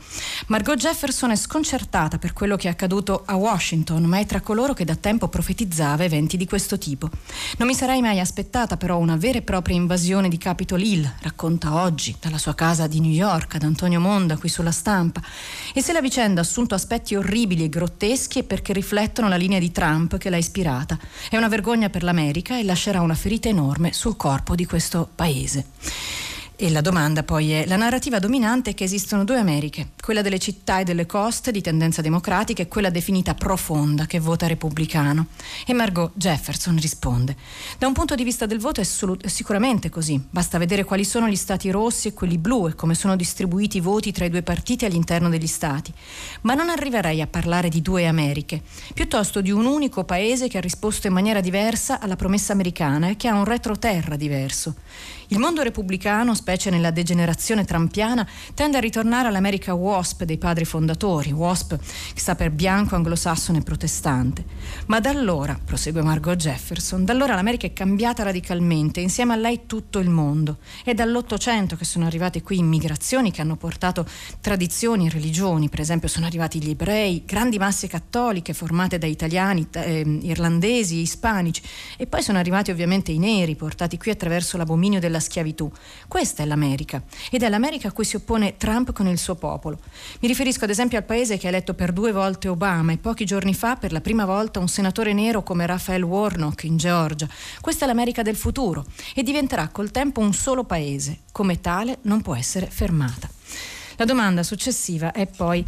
Margot 0.48 0.78
Jefferson 0.78 1.32
è 1.32 1.36
sconcertata 1.36 2.18
per 2.18 2.34
quello 2.34 2.56
che 2.56 2.68
è 2.68 2.72
accaduto 2.72 3.24
a 3.26 3.36
Washington, 3.36 4.04
ma 4.04 4.20
è 4.20 4.26
tra 4.26 4.42
coloro 4.42 4.74
che 4.74 4.86
da 4.86 4.96
tempo 4.96 5.28
profetizzava 5.28 6.04
eventi 6.04 6.38
di 6.38 6.46
questo 6.46 6.78
tipo. 6.78 7.10
Non 7.58 7.68
mi 7.68 7.74
sarei 7.74 8.02
mai 8.02 8.20
aspettata 8.20 8.78
però 8.78 8.98
una 8.98 9.16
vera 9.16 9.38
e 9.38 9.42
propria 9.42 9.76
invasione 9.76 10.30
di 10.30 10.38
Capitol 10.38 10.82
Hill, 10.82 11.10
racconta 11.22 11.82
oggi 11.82 12.16
dalla 12.20 12.38
sua 12.38 12.56
casa 12.56 12.88
di 12.88 13.00
New 13.00 13.12
York 13.12 13.56
ad 13.56 13.64
Antonio 13.64 14.00
Monda 14.00 14.38
qui 14.38 14.50
sulla 14.50 14.72
stampa. 14.72 15.22
E 15.74 15.82
se 15.82 15.94
la 15.94 16.02
vicenda 16.02 16.42
ha 16.42 16.44
assunto 16.44 16.76
aspetti 16.76 17.16
orribili 17.16 17.64
e 17.64 17.70
grotteschi 17.70 18.40
è 18.40 18.44
perché 18.44 18.74
riflettono 18.74 19.28
la 19.28 19.36
linea 19.36 19.60
di 19.60 19.72
Trump 19.72 20.18
che 20.18 20.30
l'ha 20.30 20.38
ispirata. 20.38 20.98
È 21.30 21.38
una 21.38 21.48
vergogna 21.48 21.90
per 21.90 22.04
l'America 22.04 22.58
e 22.58 22.64
lascerà 22.64 23.02
una 23.02 23.16
ferita 23.16 23.50
enorme 23.50 23.94
sul 23.94 24.16
corpo 24.16 24.56
di 24.56 24.66
questo 24.66 25.10
paese. 25.14 25.66
E 26.64 26.70
la 26.70 26.82
domanda 26.82 27.24
poi 27.24 27.54
è, 27.54 27.66
la 27.66 27.76
narrativa 27.76 28.20
dominante 28.20 28.70
è 28.70 28.74
che 28.76 28.84
esistono 28.84 29.24
due 29.24 29.40
Americhe, 29.40 29.94
quella 30.00 30.22
delle 30.22 30.38
città 30.38 30.80
e 30.80 30.84
delle 30.84 31.08
coste 31.08 31.52
di 31.52 31.60
tendenza 31.60 32.04
democratica 32.04 32.62
e 32.62 32.68
quella 32.68 32.92
definita 32.92 33.34
profonda 33.34 34.06
che 34.06 34.20
vota 34.20 34.46
repubblicano. 34.46 35.26
E 35.66 35.74
Margot 35.74 36.12
Jefferson 36.14 36.80
risponde, 36.80 37.36
da 37.80 37.88
un 37.88 37.94
punto 37.94 38.14
di 38.14 38.24
vista 38.24 38.46
del 38.46 38.60
voto 38.60 38.80
è, 38.80 38.84
assolut- 38.84 39.26
è 39.26 39.28
sicuramente 39.28 39.90
così, 39.90 40.24
basta 40.30 40.60
vedere 40.60 40.84
quali 40.84 41.04
sono 41.04 41.28
gli 41.28 41.36
stati 41.36 41.72
rossi 41.72 42.10
e 42.10 42.14
quelli 42.14 42.38
blu 42.38 42.68
e 42.68 42.76
come 42.76 42.94
sono 42.94 43.16
distribuiti 43.16 43.78
i 43.78 43.82
voti 43.82 44.12
tra 44.12 44.26
i 44.26 44.30
due 44.30 44.44
partiti 44.44 44.86
all'interno 44.86 45.30
degli 45.30 45.48
stati. 45.48 45.92
Ma 46.42 46.54
non 46.54 46.70
arriverei 46.70 47.22
a 47.22 47.28
parlare 47.28 47.70
di 47.70 47.82
due 47.82 48.06
Americhe, 48.06 48.62
piuttosto 48.94 49.42
di 49.42 49.50
un 49.50 49.66
unico 49.66 50.04
paese 50.04 50.48
che 50.48 50.60
ha 50.60 50.62
risposto 50.62 51.08
in 51.08 51.14
maniera 51.14 51.42
diversa 51.42 52.00
alla 52.00 52.16
promessa 52.16 52.54
americana 52.54 53.10
e 53.10 53.16
che 53.16 53.28
ha 53.28 53.34
un 53.34 53.46
retroterra 53.46 54.16
diverso. 54.16 54.76
Il 55.32 55.40
mondo 55.40 55.62
repubblicano, 55.62 56.36
specie 56.36 56.70
nella 56.70 56.92
degenerazione 56.92 57.64
trampiana, 57.64 58.28
tende 58.54 58.76
a 58.76 58.82
ritornare 58.82 59.30
all'America 59.30 59.74
WASP 59.74 60.26
dei 60.26 60.38
padri 60.38 60.66
fondatori, 60.66 61.32
WASP 61.32 61.78
che 61.78 62.20
sta 62.20 62.36
per 62.36 62.52
bianco, 62.52 62.96
anglosassone 62.96 63.60
e 63.60 63.62
protestante. 63.62 64.44
Ma 64.88 65.00
da 65.00 65.10
allora, 65.10 65.58
prosegue 65.64 66.02
Margot 66.02 66.36
Jefferson, 66.36 67.06
da 67.06 67.14
allora 67.14 67.34
l'America 67.34 67.66
è 67.66 67.72
cambiata 67.72 68.24
radicalmente, 68.24 69.00
insieme 69.00 69.32
a 69.32 69.38
lei 69.38 69.62
tutto 69.68 70.00
il 70.00 70.10
mondo. 70.10 70.58
È 70.84 70.94
dall'Ottocento 70.94 71.78
che 71.78 71.86
sono 71.86 72.06
arrivate 72.06 72.42
qui 72.42 72.58
immigrazioni 72.58 73.32
che 73.32 73.40
hanno 73.40 73.56
portato 73.56 74.06
tradizioni 74.42 75.08
e 75.08 75.12
religioni, 75.12 75.70
per 75.70 75.80
esempio 75.80 76.10
sono 76.10 76.26
arrivati 76.26 76.62
gli 76.62 76.72
ebrei, 76.72 77.24
grandi 77.26 77.58
masse 77.58 77.88
cattoliche 77.88 78.54
formate 78.54 78.98
da 78.98 79.08
italiani, 79.08 79.66
eh, 79.72 80.20
irlandesi, 80.24 80.98
ispanici 80.98 81.62
e 81.96 82.06
poi 82.06 82.22
sono 82.22 82.38
arrivati 82.38 82.70
ovviamente 82.70 83.14
i 83.14 83.18
neri 83.18 83.56
portati 83.56 83.98
qui 83.98 84.12
attraverso 84.12 84.58
l'abominio 84.58 85.00
della 85.00 85.20
schiavitù. 85.22 85.72
Questa 86.10 86.44
è 86.44 86.46
l'America 86.46 87.02
ed 87.30 87.44
è 87.44 87.48
l'America 87.48 87.88
a 87.88 87.92
cui 87.94 88.04
si 88.04 88.18
oppone 88.18 88.58
Trump 88.58 88.92
con 88.92 89.08
il 89.08 89.18
suo 89.18 89.36
popolo. 89.36 89.80
Mi 90.20 90.28
riferisco 90.28 90.66
ad 90.66 90.70
esempio 90.70 90.98
al 90.98 91.06
paese 91.06 91.38
che 91.38 91.46
ha 91.46 91.50
eletto 91.50 91.74
per 91.74 91.94
due 91.94 92.12
volte 92.12 92.50
Obama 92.50 92.92
e 92.92 92.98
pochi 92.98 93.24
giorni 93.24 93.54
fa 93.54 93.78
per 93.78 93.94
la 93.94 94.02
prima 94.02 94.26
volta 94.26 94.60
un 94.60 94.68
senatore 94.68 95.14
nero 95.14 95.44
come 95.44 95.66
Raphael 95.66 96.04
Warnock 96.04 96.64
in 96.66 96.76
Georgia. 96.76 97.30
Questa 97.62 97.86
è 97.86 97.88
l'America 97.88 98.22
del 98.22 98.36
futuro 98.36 98.86
e 99.16 99.24
diventerà 99.24 99.70
col 99.70 99.92
tempo 99.92 100.20
un 100.20 100.34
solo 100.34 100.66
paese. 100.66 101.20
Come 101.32 101.62
tale 101.62 102.00
non 102.02 102.22
può 102.22 102.36
essere 102.36 102.66
fermata. 102.66 103.30
La 103.98 104.06
domanda 104.06 104.42
successiva 104.42 105.12
è 105.12 105.28
poi 105.28 105.64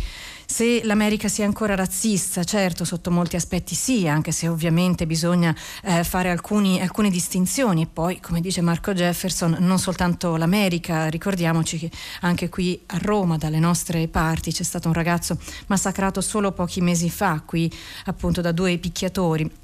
se 0.54 0.84
l'America 0.84 1.30
sia 1.30 1.46
ancora 1.46 1.74
razzista, 1.74 2.44
certo, 2.44 2.86
sotto 2.86 3.10
molti 3.10 3.36
aspetti 3.36 3.74
sì, 3.74 4.08
anche 4.08 4.32
se 4.32 4.48
ovviamente 4.48 5.08
bisogna 5.08 5.56
eh, 5.82 6.04
fare 6.04 6.30
alcuni, 6.30 6.80
alcune 6.80 7.10
distinzioni. 7.10 7.82
E 7.82 7.88
poi, 7.92 8.20
come 8.20 8.40
dice 8.40 8.62
Marco 8.62 8.94
Jefferson, 8.94 9.58
non 9.62 9.80
soltanto 9.80 10.36
l'America, 10.36 11.08
ricordiamoci 11.08 11.80
che 11.80 11.90
anche 12.22 12.50
qui 12.50 12.80
a 12.86 13.00
Roma, 13.00 13.38
dalle 13.38 13.58
nostre 13.58 14.08
parti, 14.08 14.52
c'è 14.52 14.62
stato 14.62 14.90
un 14.90 14.94
ragazzo 14.94 15.40
massacrato 15.66 16.22
solo 16.22 16.52
pochi 16.52 16.82
mesi 16.82 17.10
fa, 17.10 17.42
qui 17.44 17.72
appunto 18.06 18.40
da 18.40 18.52
due 18.52 18.78
picchiatori. 18.78 19.63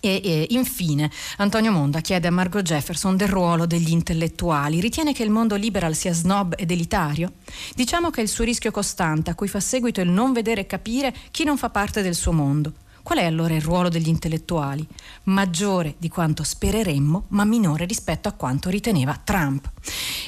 E, 0.00 0.20
e, 0.22 0.46
infine 0.50 1.10
Antonio 1.38 1.72
Monda 1.72 2.00
chiede 2.00 2.28
a 2.28 2.30
Margot 2.30 2.62
Jefferson 2.62 3.16
del 3.16 3.28
ruolo 3.28 3.66
degli 3.66 3.90
intellettuali. 3.90 4.80
Ritiene 4.80 5.12
che 5.12 5.22
il 5.22 5.30
mondo 5.30 5.56
liberal 5.56 5.94
sia 5.94 6.12
snob 6.12 6.54
ed 6.56 6.70
elitario? 6.70 7.34
Diciamo 7.74 8.10
che 8.10 8.20
è 8.20 8.22
il 8.22 8.28
suo 8.28 8.44
rischio 8.44 8.70
costante, 8.70 9.30
a 9.30 9.34
cui 9.34 9.48
fa 9.48 9.60
seguito 9.60 10.00
il 10.00 10.10
non 10.10 10.32
vedere 10.32 10.62
e 10.62 10.66
capire 10.66 11.14
chi 11.30 11.44
non 11.44 11.56
fa 11.56 11.70
parte 11.70 12.02
del 12.02 12.14
suo 12.14 12.32
mondo. 12.32 12.72
Qual 13.06 13.18
è 13.20 13.24
allora 13.24 13.54
il 13.54 13.62
ruolo 13.62 13.88
degli 13.88 14.08
intellettuali? 14.08 14.84
Maggiore 15.24 15.94
di 15.96 16.08
quanto 16.08 16.42
spereremmo, 16.42 17.26
ma 17.28 17.44
minore 17.44 17.84
rispetto 17.84 18.26
a 18.26 18.32
quanto 18.32 18.68
riteneva 18.68 19.16
Trump. 19.22 19.70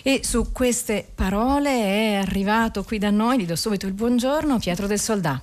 E 0.05 0.21
su 0.23 0.53
queste 0.53 1.11
parole 1.13 1.71
è 1.71 2.15
arrivato 2.15 2.85
qui 2.85 2.99
da 2.99 3.11
noi, 3.11 3.41
gli 3.41 3.47
do 3.47 3.57
subito 3.57 3.89
il 3.89 3.95
buongiorno, 3.95 4.61
Pietro 4.61 4.87
del 4.87 5.01
Soldà. 5.01 5.43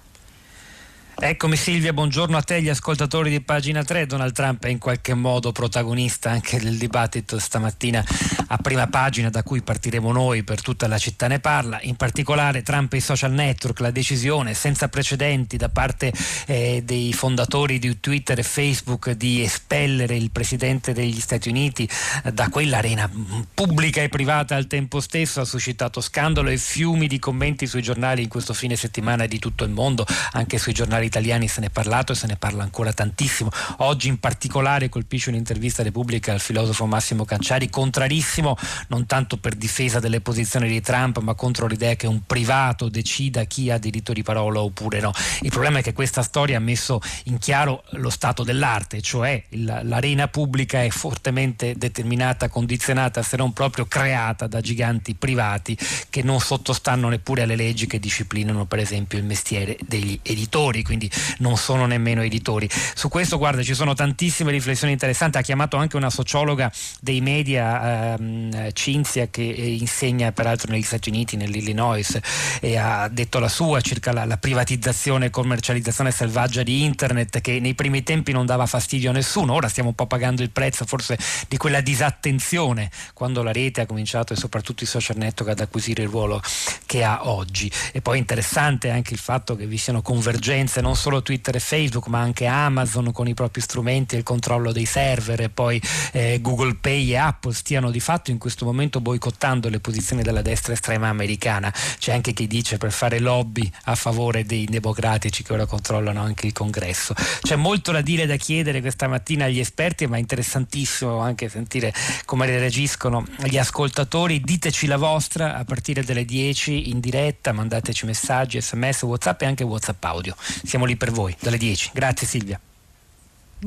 Eccomi 1.17 1.55
Silvia, 1.55 1.93
buongiorno 1.93 2.35
a 2.35 2.41
te, 2.41 2.61
gli 2.61 2.67
ascoltatori 2.67 3.29
di 3.29 3.39
pagina 3.39 3.83
3. 3.83 4.05
Donald 4.05 4.33
Trump 4.33 4.65
è 4.65 4.69
in 4.69 4.79
qualche 4.79 5.13
modo 5.13 5.53
protagonista 5.53 6.29
anche 6.29 6.59
del 6.59 6.77
dibattito 6.77 7.39
stamattina 7.39 8.03
a 8.47 8.57
prima 8.57 8.87
pagina 8.87 9.29
da 9.29 9.43
cui 9.43 9.61
partiremo 9.61 10.11
noi 10.11 10.43
per 10.43 10.61
tutta 10.61 10.87
la 10.87 10.97
città 10.97 11.27
ne 11.27 11.39
parla. 11.39 11.79
In 11.83 11.95
particolare 11.95 12.61
Trump 12.61 12.93
e 12.93 12.97
i 12.97 13.01
social 13.01 13.31
network, 13.31 13.79
la 13.79 13.91
decisione 13.91 14.53
senza 14.53 14.87
precedenti 14.87 15.57
da 15.57 15.69
parte 15.69 16.11
eh, 16.45 16.81
dei 16.85 17.13
fondatori 17.13 17.79
di 17.79 17.99
Twitter 17.99 18.39
e 18.39 18.43
Facebook 18.43 19.11
di 19.11 19.41
espellere 19.41 20.15
il 20.15 20.31
presidente 20.31 20.93
degli 20.93 21.19
Stati 21.19 21.49
Uniti 21.49 21.89
eh, 22.23 22.31
da 22.31 22.49
quell'arena 22.49 23.09
pubblica 23.53 24.01
e 24.01 24.09
privata 24.09 24.55
al 24.55 24.67
tempo 24.67 24.99
stesso 24.99 25.41
ha 25.41 25.45
suscitato 25.45 26.01
scandalo 26.01 26.49
e 26.49 26.57
fiumi 26.57 27.07
di 27.07 27.19
commenti 27.19 27.67
sui 27.67 27.81
giornali 27.81 28.23
in 28.23 28.29
questo 28.29 28.53
fine 28.53 28.75
settimana 28.75 29.25
di 29.25 29.39
tutto 29.39 29.63
il 29.63 29.71
mondo, 29.71 30.05
anche 30.31 30.57
sui 30.57 30.73
giornali 30.73 31.05
italiani 31.05 31.47
se 31.47 31.61
ne 31.61 31.67
è 31.67 31.69
parlato 31.69 32.11
e 32.11 32.15
se 32.15 32.27
ne 32.27 32.35
parla 32.35 32.63
ancora 32.63 32.93
tantissimo. 32.93 33.49
Oggi 33.77 34.07
in 34.07 34.19
particolare 34.19 34.89
colpisce 34.89 35.29
un'intervista 35.29 35.83
Repubblica 35.83 36.31
al 36.31 36.39
filosofo 36.39 36.85
Massimo 36.85 37.25
Canciari, 37.25 37.69
contrarissimo 37.69 38.44
non 38.87 39.05
tanto 39.05 39.37
per 39.37 39.55
difesa 39.55 39.99
delle 39.99 40.21
posizioni 40.21 40.67
di 40.67 40.81
Trump, 40.81 41.19
ma 41.19 41.33
contro 41.33 41.67
l'idea 41.67 41.95
che 41.95 42.07
un 42.07 42.25
privato 42.25 42.89
decida 42.89 43.45
chi 43.45 43.71
ha 43.71 43.77
diritto 43.77 44.13
di 44.13 44.23
parola 44.23 44.61
oppure 44.61 44.99
no. 44.99 45.11
Il 45.41 45.49
problema 45.49 45.79
è 45.79 45.81
che 45.81 45.93
questa 45.93 46.21
storia 46.21 46.57
ha 46.57 46.59
messo 46.59 46.99
in 47.25 47.37
chiaro 47.37 47.83
lo 47.91 48.09
stato 48.09 48.43
dell'arte, 48.43 49.01
cioè 49.01 49.41
l'arena 49.49 50.27
pubblica 50.27 50.83
è 50.83 50.89
fortemente 50.89 51.75
determinata, 51.75 52.49
condizionata, 52.49 53.23
se 53.23 53.37
non 53.37 53.53
proprio 53.53 53.85
creata 53.85 54.47
da 54.47 54.61
giganti 54.61 55.15
privati 55.15 55.77
che 56.09 56.21
non 56.21 56.39
sottostanno 56.39 57.09
neppure 57.09 57.43
alle 57.43 57.55
leggi 57.55 57.87
che 57.87 57.99
disciplinano 57.99 58.65
per 58.65 58.79
esempio 58.79 59.17
il 59.17 59.23
mestiere 59.23 59.77
degli 59.87 60.19
editori. 60.21 60.83
Quindi 60.83 61.09
non 61.39 61.57
sono 61.57 61.85
nemmeno 61.85 62.21
editori. 62.21 62.69
Su 62.95 63.09
questo, 63.09 63.37
guarda, 63.37 63.63
ci 63.63 63.73
sono 63.73 63.93
tantissime 63.93 64.51
riflessioni 64.51 64.93
interessanti. 64.93 65.37
Ha 65.37 65.41
chiamato 65.41 65.77
anche 65.77 65.95
una 65.95 66.09
sociologa 66.09 66.71
dei 66.99 67.21
media, 67.21 68.17
ehm, 68.25 68.71
Cinzia, 68.73 69.27
che 69.27 69.41
insegna 69.41 70.31
peraltro 70.31 70.71
negli 70.71 70.83
Stati 70.83 71.09
Uniti, 71.09 71.35
nell'Illinois, 71.37 72.19
e 72.61 72.77
ha 72.77 73.07
detto 73.07 73.39
la 73.39 73.49
sua 73.49 73.81
circa 73.81 74.11
la, 74.11 74.25
la 74.25 74.37
privatizzazione 74.37 75.27
e 75.27 75.29
commercializzazione 75.29 76.11
selvaggia 76.11 76.63
di 76.63 76.83
internet, 76.83 77.41
che 77.41 77.59
nei 77.59 77.75
primi 77.75 78.03
tempi 78.03 78.31
non 78.31 78.45
dava 78.45 78.65
fastidio 78.65 79.09
a 79.09 79.13
nessuno. 79.13 79.53
Ora 79.53 79.67
stiamo 79.67 79.89
un 79.89 79.95
po' 79.95 80.07
pagando 80.07 80.41
il 80.41 80.49
prezzo 80.49 80.85
forse 80.85 81.17
di 81.47 81.57
quella 81.57 81.81
disattenzione 81.81 82.89
quando 83.13 83.43
la 83.43 83.51
rete 83.51 83.81
ha 83.81 83.85
cominciato 83.85 84.33
e 84.33 84.35
soprattutto 84.35 84.83
i 84.83 84.87
social 84.87 85.17
network 85.17 85.51
ad 85.51 85.59
acquisire 85.59 86.03
il 86.03 86.09
ruolo 86.09 86.41
che 86.85 87.03
ha 87.03 87.27
oggi. 87.27 87.71
E 87.91 88.01
poi 88.01 88.17
interessante 88.17 88.89
anche 88.89 89.13
il 89.13 89.19
fatto 89.19 89.55
che 89.55 89.65
vi 89.65 89.77
siano 89.77 90.01
convergenze 90.01 90.81
non 90.81 90.95
solo 90.95 91.21
Twitter 91.21 91.55
e 91.55 91.59
Facebook 91.59 92.07
ma 92.07 92.19
anche 92.19 92.45
Amazon 92.45 93.11
con 93.11 93.27
i 93.27 93.33
propri 93.33 93.61
strumenti 93.61 94.15
e 94.15 94.19
il 94.19 94.23
controllo 94.23 94.71
dei 94.71 94.85
server 94.85 95.41
e 95.41 95.49
poi 95.49 95.81
eh, 96.11 96.39
Google 96.41 96.75
Pay 96.75 97.11
e 97.11 97.17
Apple 97.17 97.53
stiano 97.53 97.91
di 97.91 97.99
fatto 97.99 98.14
fatto 98.15 98.31
in 98.31 98.37
questo 98.37 98.63
momento 98.63 99.01
boicottando 99.01 99.67
le 99.67 99.81
posizioni 99.81 100.23
della 100.23 100.41
destra 100.41 100.71
estrema 100.71 101.09
americana. 101.09 101.73
C'è 101.97 102.13
anche 102.13 102.31
chi 102.31 102.47
dice 102.47 102.77
per 102.77 102.93
fare 102.93 103.19
lobby 103.19 103.69
a 103.85 103.95
favore 103.95 104.45
dei 104.45 104.63
democratici 104.65 105.43
che 105.43 105.51
ora 105.51 105.65
controllano 105.65 106.21
anche 106.21 106.45
il 106.45 106.53
congresso. 106.53 107.13
C'è 107.41 107.57
molto 107.57 107.91
da 107.91 107.99
dire 107.99 108.23
e 108.23 108.25
da 108.25 108.37
chiedere 108.37 108.79
questa 108.79 109.09
mattina 109.09 109.45
agli 109.45 109.59
esperti, 109.59 110.07
ma 110.07 110.15
è 110.15 110.19
interessantissimo 110.19 111.19
anche 111.19 111.49
sentire 111.49 111.93
come 112.23 112.45
reagiscono 112.45 113.25
gli 113.43 113.57
ascoltatori. 113.57 114.39
Diteci 114.39 114.87
la 114.87 114.97
vostra 114.97 115.57
a 115.57 115.65
partire 115.65 116.01
dalle 116.01 116.23
10 116.23 116.89
in 116.89 117.01
diretta, 117.01 117.51
mandateci 117.51 118.05
messaggi, 118.05 118.61
sms, 118.61 119.01
whatsapp 119.01 119.41
e 119.41 119.45
anche 119.45 119.63
whatsapp 119.65 120.01
audio. 120.05 120.35
Siamo 120.37 120.85
lì 120.85 120.95
per 120.95 121.11
voi 121.11 121.35
dalle 121.41 121.57
10. 121.57 121.91
Grazie 121.93 122.25
Silvia. 122.25 122.59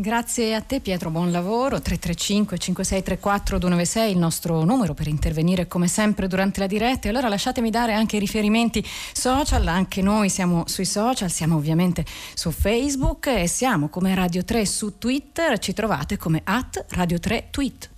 Grazie 0.01 0.55
a 0.55 0.61
te 0.61 0.79
Pietro, 0.79 1.11
buon 1.11 1.33
lavoro. 1.33 1.81
335 1.81 2.57
5634 2.57 3.59
296 3.59 4.13
il 4.13 4.19
nostro 4.19 4.63
numero 4.63 4.95
per 4.95 5.09
intervenire 5.09 5.67
come 5.67 5.89
sempre 5.89 6.29
durante 6.29 6.61
la 6.61 6.69
diretta. 6.69 7.09
E 7.09 7.11
allora 7.11 7.27
lasciatemi 7.27 7.69
dare 7.69 7.95
anche 7.95 8.21
riferimenti 8.21 8.81
social, 9.13 9.67
anche 9.67 10.01
noi 10.01 10.29
siamo 10.29 10.63
sui 10.69 10.85
social, 10.85 11.33
siamo 11.33 11.57
ovviamente 11.57 12.05
su 12.35 12.53
Facebook 12.53 13.27
e 13.27 13.49
siamo 13.49 13.89
come 13.89 14.15
Radio 14.15 14.45
3 14.45 14.65
su 14.67 14.99
Twitter, 14.99 15.59
ci 15.59 15.73
trovate 15.73 16.17
come 16.17 16.43
at 16.45 16.85
Radio 16.91 17.19
3 17.19 17.49
Tweet. 17.51 17.97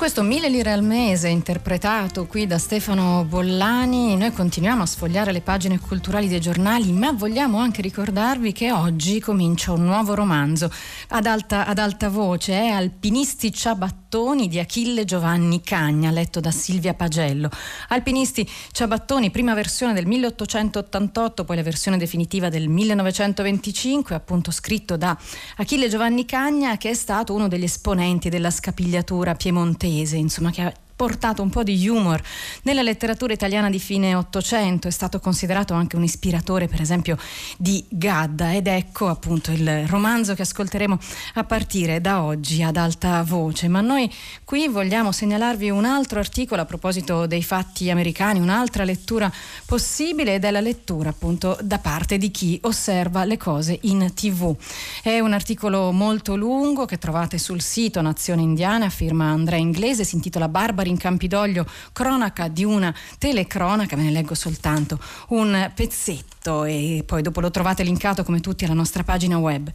Questo 0.00 0.22
Mille 0.22 0.48
lire 0.48 0.72
al 0.72 0.82
mese 0.82 1.28
interpretato 1.28 2.24
qui 2.24 2.46
da 2.46 2.56
Stefano 2.56 3.22
Bollani, 3.28 4.16
noi 4.16 4.32
continuiamo 4.32 4.84
a 4.84 4.86
sfogliare 4.86 5.30
le 5.30 5.42
pagine 5.42 5.78
culturali 5.78 6.26
dei 6.26 6.40
giornali, 6.40 6.90
ma 6.90 7.12
vogliamo 7.12 7.58
anche 7.58 7.82
ricordarvi 7.82 8.52
che 8.52 8.72
oggi 8.72 9.20
comincia 9.20 9.72
un 9.72 9.84
nuovo 9.84 10.14
romanzo. 10.14 10.72
Ad 11.08 11.26
alta, 11.26 11.66
ad 11.66 11.78
alta 11.78 12.08
voce, 12.08 12.54
è 12.54 12.68
Alpinisti 12.68 13.52
Ciabattoni 14.10 14.48
di 14.48 14.58
Achille 14.58 15.04
Giovanni 15.04 15.60
Cagna, 15.60 16.10
letto 16.10 16.40
da 16.40 16.50
Silvia 16.50 16.94
Pagello. 16.94 17.48
Alpinisti 17.90 18.44
Ciabattoni, 18.72 19.30
prima 19.30 19.54
versione 19.54 19.92
del 19.92 20.04
1888, 20.06 21.44
poi 21.44 21.54
la 21.54 21.62
versione 21.62 21.96
definitiva 21.96 22.48
del 22.48 22.66
1925, 22.66 24.16
appunto 24.16 24.50
scritto 24.50 24.96
da 24.96 25.16
Achille 25.58 25.88
Giovanni 25.88 26.24
Cagna, 26.24 26.76
che 26.76 26.90
è 26.90 26.94
stato 26.94 27.34
uno 27.34 27.46
degli 27.46 27.62
esponenti 27.62 28.30
della 28.30 28.50
scapigliatura 28.50 29.36
piemontese 29.36 30.16
insomma, 30.16 30.50
che 30.50 30.62
ha 30.62 30.72
portato 31.00 31.40
un 31.40 31.48
po' 31.48 31.62
di 31.62 31.88
humor 31.88 32.20
nella 32.64 32.82
letteratura 32.82 33.32
italiana 33.32 33.70
di 33.70 33.78
fine 33.78 34.14
Ottocento, 34.14 34.86
è 34.86 34.90
stato 34.90 35.18
considerato 35.18 35.72
anche 35.72 35.96
un 35.96 36.02
ispiratore 36.02 36.68
per 36.68 36.82
esempio 36.82 37.16
di 37.56 37.82
Gadda 37.88 38.52
ed 38.52 38.66
ecco 38.66 39.08
appunto 39.08 39.50
il 39.50 39.86
romanzo 39.86 40.34
che 40.34 40.42
ascolteremo 40.42 40.98
a 41.36 41.44
partire 41.44 42.02
da 42.02 42.22
oggi 42.22 42.62
ad 42.62 42.76
alta 42.76 43.22
voce. 43.22 43.66
Ma 43.68 43.80
noi 43.80 44.12
qui 44.44 44.68
vogliamo 44.68 45.10
segnalarvi 45.10 45.70
un 45.70 45.86
altro 45.86 46.18
articolo 46.18 46.60
a 46.60 46.66
proposito 46.66 47.24
dei 47.24 47.42
fatti 47.42 47.88
americani, 47.88 48.38
un'altra 48.38 48.84
lettura 48.84 49.32
possibile 49.64 50.34
ed 50.34 50.44
è 50.44 50.50
la 50.50 50.60
lettura 50.60 51.08
appunto 51.08 51.56
da 51.62 51.78
parte 51.78 52.18
di 52.18 52.30
chi 52.30 52.58
osserva 52.64 53.24
le 53.24 53.38
cose 53.38 53.78
in 53.84 54.12
tv. 54.12 54.54
È 55.02 55.18
un 55.18 55.32
articolo 55.32 55.92
molto 55.92 56.36
lungo 56.36 56.84
che 56.84 56.98
trovate 56.98 57.38
sul 57.38 57.62
sito 57.62 58.02
Nazione 58.02 58.42
Indiana, 58.42 58.90
firma 58.90 59.30
Andrea 59.30 59.58
Inglese, 59.58 60.04
si 60.04 60.16
intitola 60.16 60.46
Barbari 60.46 60.88
in 60.90 60.98
Campidoglio, 60.98 61.66
cronaca 61.92 62.48
di 62.48 62.64
una 62.64 62.94
telecronaca, 63.18 63.96
ve 63.96 64.02
ne 64.02 64.10
leggo 64.10 64.34
soltanto 64.34 65.00
un 65.28 65.70
pezzetto 65.74 66.39
e 66.42 67.02
poi 67.04 67.20
dopo 67.20 67.40
lo 67.40 67.50
trovate 67.50 67.82
linkato 67.82 68.24
come 68.24 68.40
tutti 68.40 68.64
alla 68.64 68.72
nostra 68.72 69.04
pagina 69.04 69.36
web. 69.36 69.70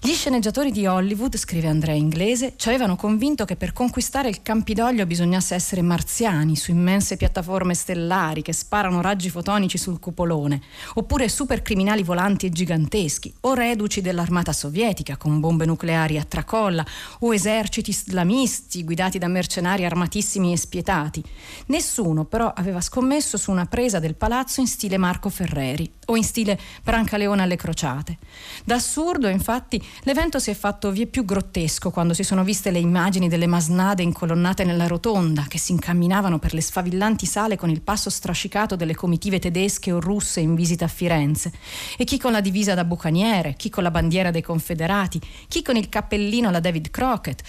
Gli 0.00 0.12
sceneggiatori 0.12 0.70
di 0.70 0.86
Hollywood, 0.86 1.36
scrive 1.36 1.68
Andrea 1.68 1.94
Inglese, 1.94 2.54
ci 2.56 2.68
avevano 2.68 2.96
convinto 2.96 3.44
che 3.44 3.56
per 3.56 3.74
conquistare 3.74 4.30
il 4.30 4.40
Campidoglio 4.40 5.04
bisognasse 5.04 5.54
essere 5.54 5.82
marziani 5.82 6.56
su 6.56 6.70
immense 6.70 7.18
piattaforme 7.18 7.74
stellari 7.74 8.40
che 8.40 8.54
sparano 8.54 9.02
raggi 9.02 9.28
fotonici 9.28 9.76
sul 9.76 10.00
cupolone, 10.00 10.62
oppure 10.94 11.28
supercriminali 11.28 12.02
volanti 12.02 12.46
e 12.46 12.50
giganteschi, 12.50 13.34
o 13.40 13.52
reduci 13.52 14.00
dell'armata 14.00 14.54
sovietica 14.54 15.18
con 15.18 15.38
bombe 15.38 15.66
nucleari 15.66 16.16
a 16.16 16.24
tracolla, 16.24 16.84
o 17.20 17.34
eserciti 17.34 17.90
islamisti 17.90 18.84
guidati 18.84 19.18
da 19.18 19.28
mercenari 19.28 19.84
armatissimi 19.84 20.52
e 20.52 20.56
spietati. 20.56 21.22
Nessuno 21.66 22.24
però 22.24 22.50
aveva 22.54 22.80
scommesso 22.80 23.36
su 23.36 23.50
una 23.50 23.66
presa 23.66 23.98
del 23.98 24.14
palazzo 24.14 24.60
in 24.60 24.66
stile 24.66 24.96
Marco 24.96 25.28
Ferreri 25.28 25.92
o 26.06 26.16
in 26.16 26.24
stile 26.24 26.58
Brancaleone 26.82 27.42
alle 27.42 27.56
crociate. 27.56 28.18
Da 28.64 28.76
assurdo, 28.76 29.28
infatti, 29.28 29.82
l'evento 30.02 30.38
si 30.38 30.50
è 30.50 30.54
fatto 30.54 30.90
vie 30.90 31.06
più 31.06 31.24
grottesco 31.24 31.90
quando 31.90 32.14
si 32.14 32.22
sono 32.22 32.44
viste 32.44 32.70
le 32.70 32.78
immagini 32.78 33.28
delle 33.28 33.46
masnade 33.46 34.02
incolonnate 34.02 34.64
nella 34.64 34.86
rotonda 34.86 35.46
che 35.48 35.58
si 35.58 35.72
incamminavano 35.72 36.38
per 36.38 36.54
le 36.54 36.60
sfavillanti 36.60 37.26
sale 37.26 37.56
con 37.56 37.70
il 37.70 37.80
passo 37.80 38.10
strascicato 38.10 38.76
delle 38.76 38.94
comitive 38.94 39.38
tedesche 39.38 39.92
o 39.92 40.00
russe 40.00 40.40
in 40.40 40.54
visita 40.54 40.84
a 40.84 40.88
Firenze, 40.88 41.52
e 41.96 42.04
chi 42.04 42.18
con 42.18 42.32
la 42.32 42.40
divisa 42.40 42.74
da 42.74 42.84
bucaniere, 42.84 43.54
chi 43.56 43.70
con 43.70 43.82
la 43.82 43.90
bandiera 43.90 44.30
dei 44.30 44.42
confederati, 44.42 45.20
chi 45.48 45.62
con 45.62 45.76
il 45.76 45.88
cappellino 45.88 46.48
alla 46.48 46.60
David 46.60 46.90
Crockett, 46.90 47.42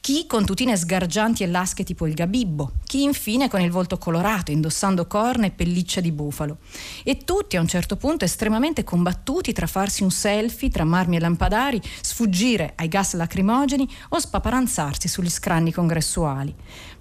chi 0.00 0.26
con 0.26 0.44
tutine 0.44 0.76
sgargianti 0.76 1.42
e 1.42 1.46
lasche 1.46 1.84
tipo 1.84 2.06
il 2.06 2.14
gabibbo, 2.14 2.72
chi 2.84 3.02
infine 3.02 3.48
con 3.48 3.60
il 3.60 3.70
volto 3.70 3.96
colorato, 3.96 4.50
indossando 4.50 5.06
corna 5.06 5.46
e 5.46 5.50
pelliccia 5.50 6.00
di 6.00 6.12
bufalo. 6.12 6.58
E 7.04 7.18
tutti 7.18 7.56
a 7.56 7.60
un 7.60 7.68
certo 7.68 7.94
punto 7.94 8.00
estremamente 8.24 8.82
combattuti 8.82 9.52
tra 9.52 9.68
farsi 9.68 10.02
un 10.02 10.10
selfie 10.10 10.70
tra 10.70 10.84
marmi 10.84 11.16
e 11.16 11.20
lampadari, 11.20 11.80
sfuggire 12.00 12.72
ai 12.74 12.88
gas 12.88 13.14
lacrimogeni 13.14 13.88
o 14.08 14.18
spaparanzarsi 14.18 15.06
sugli 15.06 15.30
scranni 15.30 15.72
congressuali. 15.72 16.52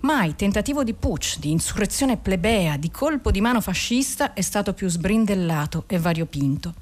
Mai 0.02 0.36
tentativo 0.36 0.84
di 0.84 0.96
putsch, 0.96 1.38
di 1.38 1.52
insurrezione 1.52 2.18
plebea, 2.18 2.76
di 2.76 2.90
colpo 2.90 3.30
di 3.30 3.40
mano 3.40 3.62
fascista 3.62 4.34
è 4.34 4.42
stato 4.42 4.74
più 4.74 4.90
sbrindellato 4.90 5.84
e 5.86 6.00
variopinto. 6.00 6.74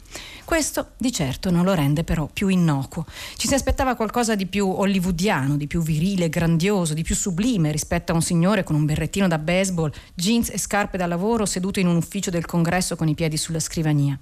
Questo 0.46 0.92
di 0.98 1.12
certo 1.12 1.52
non 1.52 1.64
lo 1.64 1.76
rende 1.76 2.04
però 2.04 2.28
più 2.32 2.48
innocuo. 2.48 3.06
Ci 3.36 3.48
si 3.48 3.54
aspettava 3.54 3.94
qualcosa 3.94 4.34
di 4.34 4.48
più 4.48 4.68
hollywoodiano, 4.68 5.58
di 5.58 5.68
più 5.68 5.84
virile, 5.84 6.28
grandioso, 6.28 6.96
di 6.96 7.04
più 7.04 7.14
sublime 7.14 7.72
rispetto 7.72 8.12
a 8.14 8.16
un 8.16 8.24
signore 8.24 8.64
con 8.64 8.76
un 8.76 8.86
berrettino 8.86 9.28
da 9.28 9.38
baseball, 9.38 9.92
jeans 10.16 10.50
e 10.50 10.58
scarpe 10.58 10.98
da 10.98 11.06
lavoro 11.06 11.46
seduto 11.46 11.80
in 11.80 11.88
un 11.88 11.98
ufficio 11.98 12.32
del 12.32 12.46
congresso 12.46 12.96
con 12.96 13.08
i 13.08 13.14
piedi 13.14 13.38
sulla 13.38 13.60
scrivania. 13.60 14.18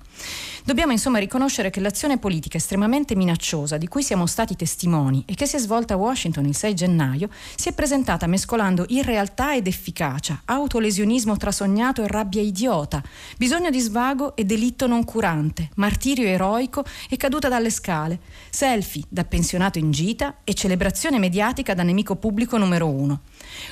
Dobbiamo 0.65 0.91
insomma 0.91 1.19
riconoscere 1.19 1.69
che 1.69 1.79
l'azione 1.79 2.17
politica 2.17 2.57
estremamente 2.57 3.15
minacciosa 3.15 3.77
di 3.77 3.87
cui 3.87 4.03
siamo 4.03 4.25
stati 4.25 4.57
testimoni 4.57 5.23
e 5.25 5.33
che 5.33 5.45
si 5.45 5.55
è 5.55 5.59
svolta 5.59 5.93
a 5.93 5.97
Washington 5.97 6.45
il 6.45 6.55
6 6.57 6.73
gennaio 6.73 7.29
si 7.55 7.69
è 7.69 7.73
presentata 7.73 8.27
mescolando 8.27 8.85
irrealtà 8.89 9.55
ed 9.55 9.67
efficacia, 9.67 10.41
autolesionismo 10.43 11.37
trasognato 11.37 12.03
e 12.03 12.07
rabbia 12.07 12.41
idiota, 12.41 13.01
bisogno 13.37 13.69
di 13.69 13.79
svago 13.79 14.35
e 14.35 14.43
delitto 14.43 14.87
non 14.87 15.05
curante, 15.05 15.69
martirio 15.75 16.27
eroico 16.27 16.83
e 17.09 17.15
caduta 17.15 17.47
dalle 17.47 17.69
scale, 17.69 18.19
selfie 18.49 19.03
da 19.07 19.23
pensionato 19.23 19.79
in 19.79 19.91
gita 19.91 20.39
e 20.43 20.53
celebrazione 20.53 21.17
mediatica 21.17 21.73
da 21.73 21.83
nemico 21.83 22.15
pubblico 22.17 22.57
numero 22.57 22.89
uno. 22.89 23.21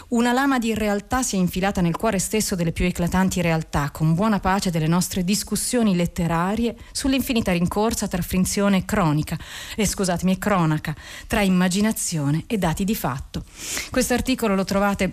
Una 0.09 0.33
trama 0.45 0.59
di 0.59 0.75
realtà 0.75 1.23
si 1.23 1.37
è 1.37 1.39
infilata 1.39 1.81
nel 1.81 1.97
cuore 1.97 2.19
stesso 2.19 2.53
delle 2.53 2.71
più 2.71 2.85
eclatanti 2.85 3.41
realtà, 3.41 3.89
con 3.89 4.13
buona 4.13 4.39
pace 4.39 4.69
delle 4.69 4.85
nostre 4.85 5.23
discussioni 5.23 5.95
letterarie 5.95 6.75
sull'infinita 6.91 7.51
rincorsa 7.51 8.07
tra 8.07 8.21
finzione 8.21 8.77
e 8.77 8.85
cronica, 8.85 9.35
eh, 9.75 9.87
scusatemi, 9.87 10.33
e 10.33 10.37
cronaca, 10.37 10.95
tra 11.25 11.41
immaginazione 11.41 12.43
e 12.45 12.59
dati 12.59 12.83
di 12.83 12.93
fatto. 12.93 13.43
Questo 13.89 14.13
articolo 14.13 14.53
lo 14.53 14.65
trovate 14.65 15.04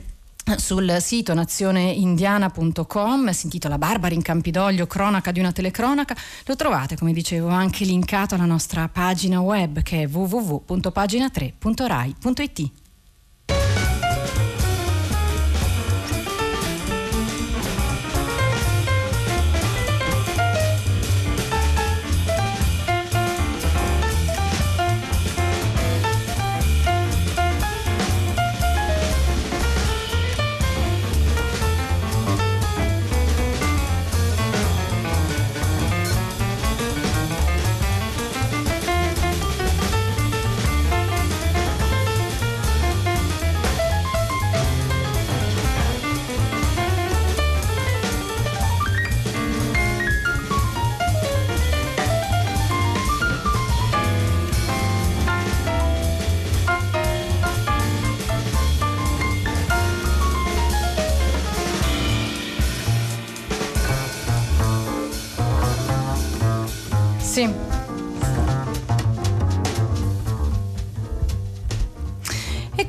sul 0.57 0.97
sito 1.01 1.35
nazioneindiana.com 1.35 3.31
si 3.31 3.47
intitola 3.47 3.79
Barbari 3.79 4.15
in 4.15 4.23
Campidoglio, 4.23 4.87
cronaca 4.87 5.33
di 5.33 5.41
una 5.41 5.53
telecronaca. 5.53 6.15
Lo 6.47 6.57
trovate, 6.57 6.97
come 6.97 7.13
dicevo, 7.13 7.49
anche 7.49 7.85
linkato 7.85 8.35
alla 8.35 8.45
nostra 8.45 8.89
pagina 8.89 9.41
web 9.41 9.83
che 9.83 10.03
è 10.03 10.09
www.pagina3.rai.it. 10.09 12.82
Sí. 67.33 67.72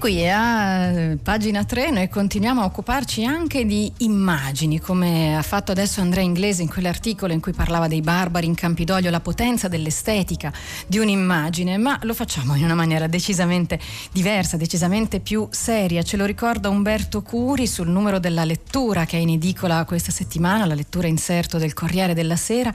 Qui 0.04 0.30
a 0.30 0.92
eh, 0.92 1.16
pagina 1.16 1.64
3 1.64 1.90
noi 1.92 2.10
continuiamo 2.10 2.60
a 2.60 2.66
occuparci 2.66 3.24
anche 3.24 3.66
di 3.66 3.90
immagini, 4.00 4.82
come 4.82 5.38
ha 5.38 5.42
fatto 5.42 5.72
adesso 5.72 6.02
Andrea 6.02 6.26
Inglese 6.26 6.62
in 6.62 6.68
quell'articolo 6.68 7.32
in 7.32 7.40
cui 7.40 7.54
parlava 7.54 7.88
dei 7.88 8.02
barbari 8.02 8.46
in 8.46 8.54
Campidoglio, 8.54 9.10
la 9.10 9.22
potenza 9.22 9.70
dell'estetica 9.70 10.52
di 10.88 10.98
un'immagine, 10.98 11.78
ma 11.78 11.98
lo 12.02 12.14
facciamo 12.14 12.56
in 12.56 12.66
una 12.66 12.76
maniera 12.76 13.08
decisamente 13.08 13.80
diversa, 14.12 14.58
decisamente 14.58 15.22
più 15.22 15.48
seria. 15.52 16.04
Ce 16.04 16.18
lo 16.18 16.26
ricorda 16.26 16.68
Umberto 16.68 17.22
Curi 17.22 17.66
sul 17.66 17.88
numero 17.88 18.20
della 18.20 18.44
lettura 18.44 19.06
che 19.06 19.16
è 19.16 19.22
in 19.22 19.30
edicola 19.30 19.86
questa 19.86 20.12
settimana, 20.12 20.66
la 20.66 20.76
lettura 20.76 21.08
inserto 21.08 21.58
del 21.58 21.72
Corriere 21.72 22.14
della 22.14 22.36
Sera, 22.36 22.74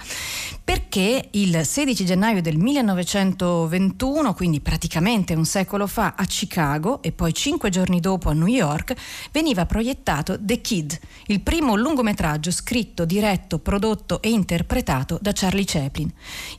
perché 0.65 1.29
il 1.33 1.61
16 1.63 2.07
gennaio 2.07 2.41
del 2.41 2.57
1921, 2.57 4.33
quindi 4.33 4.61
praticamente 4.61 5.35
un 5.35 5.45
secolo 5.45 5.87
fa, 5.87 6.15
a 6.17 6.25
Chicago 6.25 7.03
e 7.03 7.17
poi 7.19 7.35
cinque 7.35 7.69
giorni 7.69 7.99
dopo 7.99 8.29
a 8.29 8.33
New 8.33 8.47
York, 8.47 8.95
veniva 9.33 9.67
proiettato 9.67 10.37
The 10.39 10.61
Kid, 10.61 10.97
il 11.27 11.41
primo 11.41 11.75
lungometraggio 11.75 12.53
scritto, 12.53 13.05
diretto, 13.05 13.59
prodotto 13.59 14.23
e 14.23 14.31
interpretato 14.31 15.19
da 15.21 15.33
Charlie 15.35 15.65
Chaplin. 15.67 16.09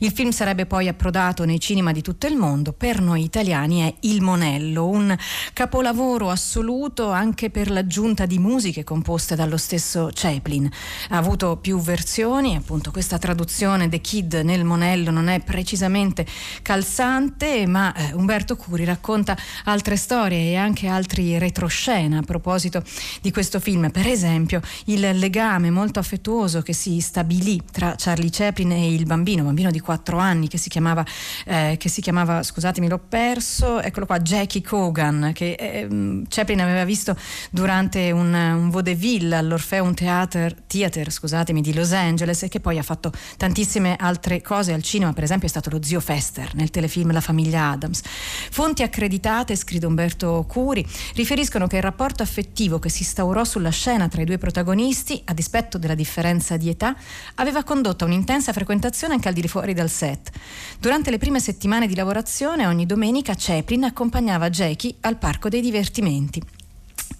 Il 0.00 0.12
film 0.12 0.32
sarebbe 0.32 0.66
poi 0.66 0.86
approdato 0.86 1.46
nei 1.46 1.58
cinema 1.58 1.92
di 1.92 2.02
tutto 2.02 2.26
il 2.26 2.36
mondo, 2.36 2.74
per 2.74 3.00
noi 3.00 3.22
italiani 3.24 3.80
è 3.80 3.94
Il 4.00 4.20
Monello, 4.20 4.86
un 4.86 5.16
capolavoro 5.54 6.28
assoluto 6.28 7.10
anche 7.10 7.48
per 7.48 7.70
l'aggiunta 7.70 8.26
di 8.26 8.38
musiche 8.38 8.84
composte 8.84 9.34
dallo 9.34 9.56
stesso 9.56 10.10
Chaplin. 10.12 10.70
Ha 11.08 11.16
avuto 11.16 11.56
più 11.56 11.80
versioni, 11.80 12.54
appunto 12.54 12.90
questa 12.90 13.16
traduzione 13.16 13.88
The 13.88 14.02
Kid 14.02 14.34
nel 14.44 14.64
Monello 14.64 15.10
non 15.10 15.28
è 15.28 15.40
precisamente 15.40 16.26
calzante, 16.60 17.66
ma 17.66 17.94
eh, 17.94 18.12
Umberto 18.12 18.56
Curi 18.56 18.84
racconta 18.84 19.34
altre 19.64 19.96
storie 19.96 20.48
e 20.50 20.56
anche 20.56 20.86
altri 20.86 21.38
retroscena 21.38 22.18
a 22.18 22.22
proposito 22.22 22.82
di 23.20 23.30
questo 23.30 23.60
film. 23.60 23.90
Per 23.90 24.06
esempio, 24.06 24.60
il 24.86 25.18
legame 25.18 25.70
molto 25.70 25.98
affettuoso 25.98 26.62
che 26.62 26.72
si 26.72 27.00
stabilì 27.00 27.60
tra 27.70 27.94
Charlie 27.96 28.30
Chaplin 28.30 28.72
e 28.72 28.92
il 28.92 29.04
bambino, 29.04 29.44
bambino 29.44 29.70
di 29.70 29.80
4 29.80 30.18
anni 30.18 30.48
che 30.48 30.58
si 30.58 30.68
chiamava, 30.68 31.04
eh, 31.46 31.76
che 31.78 31.88
si 31.88 32.00
chiamava 32.00 32.42
scusatemi, 32.42 32.88
l'ho 32.88 32.98
perso, 32.98 33.80
eccolo 33.80 34.06
qua, 34.06 34.18
Jackie 34.20 34.62
Cogan, 34.62 35.32
che 35.34 35.52
eh, 35.52 36.22
Chaplin 36.28 36.60
aveva 36.60 36.84
visto 36.84 37.16
durante 37.50 38.10
un, 38.10 38.32
un 38.32 38.70
vaudeville 38.70 39.36
all'Orpheum 39.36 39.94
Theater, 39.94 40.54
Theater 40.66 41.10
scusatemi, 41.10 41.60
di 41.60 41.74
Los 41.74 41.92
Angeles 41.92 42.42
e 42.42 42.48
che 42.48 42.60
poi 42.60 42.78
ha 42.78 42.82
fatto 42.82 43.12
tantissime 43.36 43.96
altre 43.98 44.42
cose 44.42 44.72
al 44.72 44.82
cinema, 44.82 45.12
per 45.12 45.24
esempio 45.24 45.46
è 45.46 45.50
stato 45.50 45.70
lo 45.70 45.82
zio 45.82 46.00
Fester 46.00 46.54
nel 46.54 46.70
telefilm 46.70 47.12
La 47.12 47.20
famiglia 47.20 47.70
Adams. 47.70 48.02
Fonti 48.50 48.82
accreditate, 48.82 49.56
scrive 49.56 49.86
Umberto 49.86 50.39
Curi, 50.44 50.86
riferiscono 51.14 51.66
che 51.66 51.76
il 51.76 51.82
rapporto 51.82 52.22
affettivo 52.22 52.78
che 52.78 52.88
si 52.88 53.02
instaurò 53.02 53.44
sulla 53.44 53.70
scena 53.70 54.08
tra 54.08 54.22
i 54.22 54.24
due 54.24 54.38
protagonisti, 54.38 55.22
a 55.26 55.34
dispetto 55.34 55.78
della 55.78 55.94
differenza 55.94 56.56
di 56.56 56.68
età, 56.68 56.94
aveva 57.36 57.64
condotto 57.64 58.04
a 58.04 58.06
un'intensa 58.06 58.52
frequentazione 58.52 59.14
anche 59.14 59.28
al 59.28 59.34
di 59.34 59.48
fuori 59.48 59.74
dal 59.74 59.90
set. 59.90 60.30
Durante 60.78 61.10
le 61.10 61.18
prime 61.18 61.40
settimane 61.40 61.86
di 61.86 61.94
lavorazione, 61.94 62.66
ogni 62.66 62.86
domenica 62.86 63.34
Chaplin 63.36 63.84
accompagnava 63.84 64.50
Jackie 64.50 64.94
al 65.00 65.16
parco 65.16 65.48
dei 65.48 65.60
divertimenti. 65.60 66.59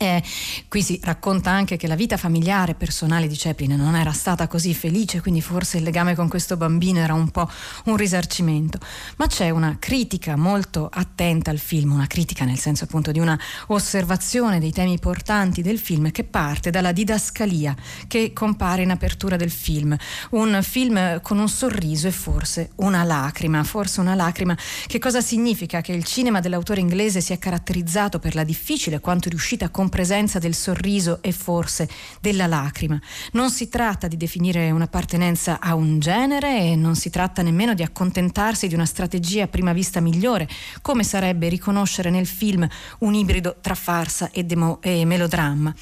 Eh, 0.03 0.23
qui 0.69 0.81
si 0.81 0.99
racconta 1.03 1.51
anche 1.51 1.77
che 1.77 1.87
la 1.87 1.95
vita 1.95 2.17
familiare 2.17 2.73
e 2.73 2.75
personale 2.75 3.29
di 3.29 3.35
Chaplin 3.37 3.77
non 3.77 3.95
era 3.95 4.13
stata 4.13 4.47
così 4.47 4.73
felice, 4.73 5.21
quindi 5.21 5.43
forse 5.43 5.77
il 5.77 5.83
legame 5.83 6.15
con 6.15 6.27
questo 6.27 6.57
bambino 6.57 7.01
era 7.01 7.13
un 7.13 7.29
po' 7.29 7.47
un 7.85 7.97
risarcimento. 7.99 8.79
Ma 9.17 9.27
c'è 9.27 9.51
una 9.51 9.77
critica 9.79 10.37
molto 10.37 10.89
attenta 10.91 11.51
al 11.51 11.59
film, 11.59 11.93
una 11.93 12.07
critica 12.07 12.47
nel 12.47 12.59
senso 12.59 12.85
appunto 12.85 13.13
di 13.13 13.19
una 13.19 13.39
osservazione 13.67 14.59
dei 14.59 14.73
temi 14.73 14.99
portanti 14.99 15.61
del 15.61 15.79
film 15.79 16.11
che 16.13 16.25
parte 16.25 16.71
dalla 16.71 16.93
didascalia 16.93 17.77
che 18.09 18.33
compare 18.33 18.81
in 18.81 18.93
apertura 18.93 19.37
del 19.37 19.51
film. 19.51 19.95
Un 20.31 20.61
film 20.63 21.21
con 21.21 21.39
un 21.39 21.49
sorriso 21.51 22.07
e 22.09 22.13
forse 22.13 22.71
una 22.77 23.05
lacrima, 23.05 23.63
forse 23.65 24.01
una 24.01 24.15
lacrima. 24.15 24.57
Che 24.87 24.99
cosa 24.99 25.21
significa? 25.21 25.83
Che 25.83 25.93
il 25.93 26.05
cinema 26.05 26.41
dell'autore 26.41 26.81
inglese 26.81 27.21
si 27.21 27.35
è 27.35 27.39
caratterizzato 27.39 28.19
per 28.19 28.35
la 28.35 28.45
difficile 28.45 29.01
quanto 29.01 29.29
riuscita 29.29 29.67
a 29.67 29.69
con 29.69 29.89
presenza 29.91 30.39
del 30.39 30.55
sorriso 30.55 31.19
e 31.23 31.33
forse 31.33 31.89
della 32.21 32.47
lacrima. 32.47 33.01
Non 33.33 33.51
si 33.51 33.69
tratta 33.69 34.09
di 34.09 34.17
definire 34.17 34.71
un'appartenenza 34.71 35.61
a 35.61 35.75
un 35.75 35.99
genere 35.99 36.61
e 36.61 36.77
non 36.77 36.95
si 36.97 37.11
tratta 37.11 37.43
nemmeno 37.43 37.75
di 37.75 37.83
accontentarsi 37.83 38.69
di 38.69 38.75
una 38.75 38.87
strategia 38.87 39.45
a 39.45 39.49
prima 39.49 39.73
vista 39.73 40.01
migliore, 40.01 40.49
come 40.83 41.05
sarebbe 41.05 41.49
riconoscere 41.49 42.11
nel 42.11 42.27
film 42.27 42.67
un 43.01 43.15
ibrido 43.15 43.57
tra 43.61 43.75
farsa 43.75 44.31
e, 44.31 44.45
demo- 44.45 44.81
e 44.83 45.05
melodramma. 45.05 45.75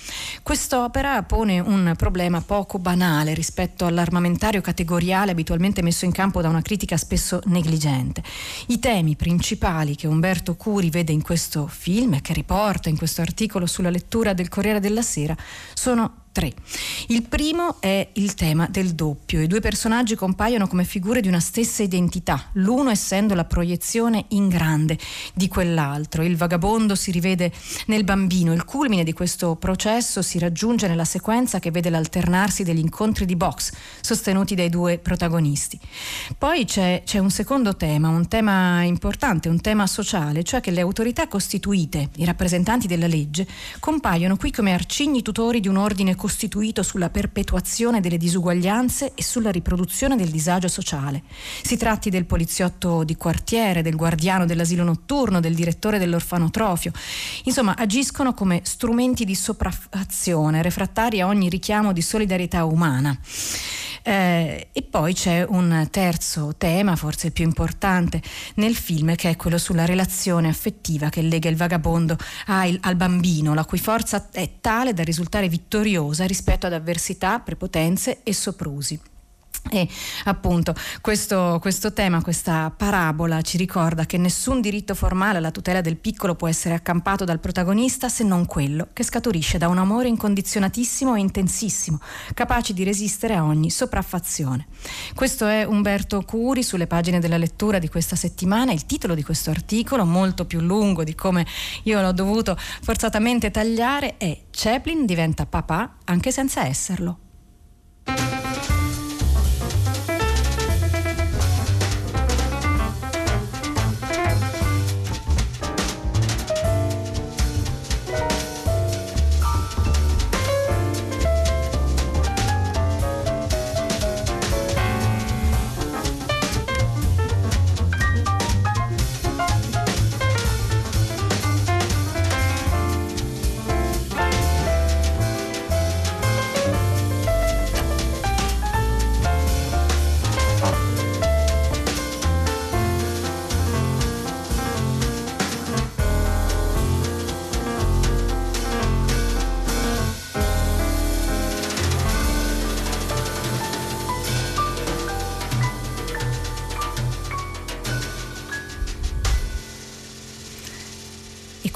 Quest'opera 0.43 1.23
pone 1.23 1.61
un 1.61 1.95
problema 1.97 2.41
poco 2.41 2.79
banale 2.79 3.35
rispetto 3.35 3.85
all'armamentario 3.85 4.61
categoriale 4.61 5.33
abitualmente 5.33 5.83
messo 5.83 6.05
in 6.05 6.13
campo 6.13 6.41
da 6.41 6.49
una 6.49 6.63
critica 6.63 6.97
spesso 6.97 7.41
negligente. 7.47 8.23
I 8.69 8.79
temi 8.79 9.17
principali 9.17 9.95
che 9.97 10.07
Umberto 10.07 10.55
Curi 10.57 10.91
vede 10.91 11.13
in 11.13 11.23
questo 11.23 11.67
film 11.67 12.15
e 12.15 12.21
che 12.21 12.33
riporta 12.33 12.89
in 12.89 12.97
questo 12.97 13.21
articolo 13.21 13.67
sulla 13.67 13.87
la 13.91 13.98
lettura 13.99 14.33
del 14.33 14.49
Corriere 14.49 14.81
della 14.81 15.03
Sera 15.03 15.37
sono 15.75 16.27
tre. 16.33 16.53
Il 17.09 17.23
primo 17.23 17.81
è 17.81 18.09
il 18.15 18.35
tema 18.35 18.67
del 18.71 18.95
doppio. 18.95 19.41
I 19.41 19.47
due 19.47 19.61
personaggi 19.61 20.15
compaiono 20.15 20.67
come 20.67 20.85
figure 20.85 21.21
di 21.21 21.29
una 21.29 21.41
stessa 21.41 21.83
identità, 21.83 22.49
l'uno 22.53 22.91
essendo 22.91 23.35
la 23.35 23.45
proiezione 23.45 24.27
in 24.29 24.49
grande 24.49 24.99
di 25.35 25.49
quell'altro. 25.49 26.23
Il 26.23 26.37
vagabondo 26.37 26.95
si 26.95 27.11
rivede 27.11 27.53
nel 27.87 28.05
bambino. 28.05 28.53
Il 28.53 28.65
culmine 28.65 29.05
di 29.05 29.13
questo 29.13 29.57
processo 29.57 30.23
si 30.23 30.39
raggiunge 30.39 30.89
nella 30.89 31.05
sequenza 31.05 31.59
che 31.59 31.71
vede 31.71 31.91
l'alternarsi 31.91 32.63
degli 32.63 32.79
incontri 32.79 33.25
di 33.25 33.37
box 33.37 33.73
sostenuti 34.01 34.55
dai 34.55 34.69
due 34.69 34.99
protagonisti. 34.99 35.79
Poi 36.37 36.65
c'è, 36.65 37.03
c'è 37.05 37.19
un 37.19 37.31
secondo 37.31 37.77
tema, 37.77 38.09
un 38.09 38.29
tema 38.29 38.83
importante, 38.83 39.49
un 39.49 39.61
tema 39.61 39.87
sociale, 39.87 40.43
cioè 40.43 40.61
che 40.61 40.71
le 40.71 40.81
autorità 40.81 41.29
costituite, 41.29 42.11
i 42.17 42.25
rappresentanti 42.25 42.87
della 42.87 43.07
legge, 43.07 43.47
compaiono 43.81 44.37
qui 44.37 44.51
come 44.51 44.73
arcigni 44.73 45.23
tutori 45.23 45.61
di 45.61 45.69
un 45.69 45.77
ordine 45.77 46.15
costituito 46.19 46.83
sulla 46.83 47.09
perpetuazione 47.09 48.01
delle 48.01 48.19
disuguaglianze 48.19 49.13
e 49.15 49.23
sulla 49.23 49.51
riproduzione 49.51 50.17
del 50.17 50.29
disagio 50.29 50.69
sociale. 50.69 51.23
Si 51.63 51.79
tratti 51.79 52.11
del 52.11 52.27
poliziotto 52.27 53.05
di 53.05 53.17
quartiere, 53.17 53.81
del 53.81 53.97
guardiano 53.97 54.45
dell'asilo 54.45 54.85
notturno, 54.85 55.41
del 55.41 55.55
direttore 55.55 55.99
dell'orfanotrofio. 55.99 56.93
Insomma, 57.45 57.75
agiscono 57.77 58.35
come 58.35 58.61
strumenti 58.65 59.25
di 59.25 59.35
sopraffazione, 59.35 60.61
refrattari 60.61 61.23
a 61.23 61.27
ogni 61.27 61.49
richiamo 61.49 61.95
di 61.95 62.03
solidarietà 62.03 62.65
umana. 62.65 63.19
Eh, 64.09 64.69
e 64.73 64.83
poi 64.85 65.13
c'è 65.13 65.45
un 65.47 65.87
terzo 65.91 66.55
tema, 66.57 66.97
forse 66.97 67.27
il 67.27 67.35
più 67.35 67.45
importante 67.45 68.23
nel 68.55 68.75
film, 68.75 69.15
che 69.17 69.29
è 69.29 69.37
quello 69.37 69.59
sulla 69.59 69.85
relazione 69.85 70.49
affettiva 70.49 71.11
che 71.11 71.21
lega 71.21 71.51
il 71.51 71.57
vagabondo 71.57 72.17
al, 72.47 72.79
al 72.81 72.97
bambino, 72.97 73.53
la 73.53 73.67
cui 73.67 73.77
forza 73.77 74.29
è 74.33 74.49
tale 74.63 74.95
da 74.95 75.03
risultare 75.03 75.51
vittoriosa 75.51 76.25
rispetto 76.25 76.65
ad 76.67 76.73
avversità, 76.73 77.39
prepotenze 77.41 78.21
e 78.23 78.33
soprusi. 78.33 78.99
E 79.71 79.89
appunto 80.25 80.75
questo, 81.01 81.59
questo, 81.61 81.93
tema, 81.93 82.23
questa 82.23 82.73
parabola 82.75 83.43
ci 83.43 83.57
ricorda 83.57 84.07
che 84.07 84.17
nessun 84.17 84.61
diritto 84.61 84.95
formale 84.95 85.39
alla 85.39 85.51
tutela 85.51 85.81
del 85.81 85.97
piccolo 85.97 86.35
può 86.35 86.49
essere 86.49 86.75
accampato 86.75 87.25
dal 87.25 87.39
protagonista 87.39 88.09
se 88.09 88.25
non 88.25 88.47
quello 88.47 88.89
che 88.93 89.03
scaturisce 89.03 89.59
da 89.59 89.69
un 89.69 89.79
amore 89.79 90.09
incondizionatissimo 90.09 91.15
e 91.15 91.21
intensissimo, 91.21 92.01
capace 92.35 92.73
di 92.73 92.85
resistere 92.85 93.35
a 93.35 93.45
ogni 93.45 93.71
sopraffazione. 93.71 94.67
Questo 95.15 95.47
è 95.47 95.65
Umberto 95.65 96.23
Curi 96.23 96.63
sulle 96.63 96.87
pagine 96.87 97.21
della 97.21 97.37
lettura 97.37 97.79
di 97.79 97.89
questa 97.89 98.17
settimana. 98.17 98.73
Il 98.73 98.87
titolo 98.87 99.15
di 99.15 99.23
questo 99.23 99.51
articolo, 99.51 100.05
molto 100.05 100.47
più 100.47 100.61
lungo 100.61 101.05
di 101.05 101.15
come 101.15 101.47
io 101.85 102.01
l'ho 102.01 102.13
dovuto 102.13 102.57
forzatamente 102.57 103.51
tagliare, 103.51 104.17
è 104.17 104.45
Chaplin 104.51 105.05
diventa 105.05 105.47
papà 105.47 105.97
anche 106.05 106.33
senza 106.33 106.67
esserlo. 106.67 107.28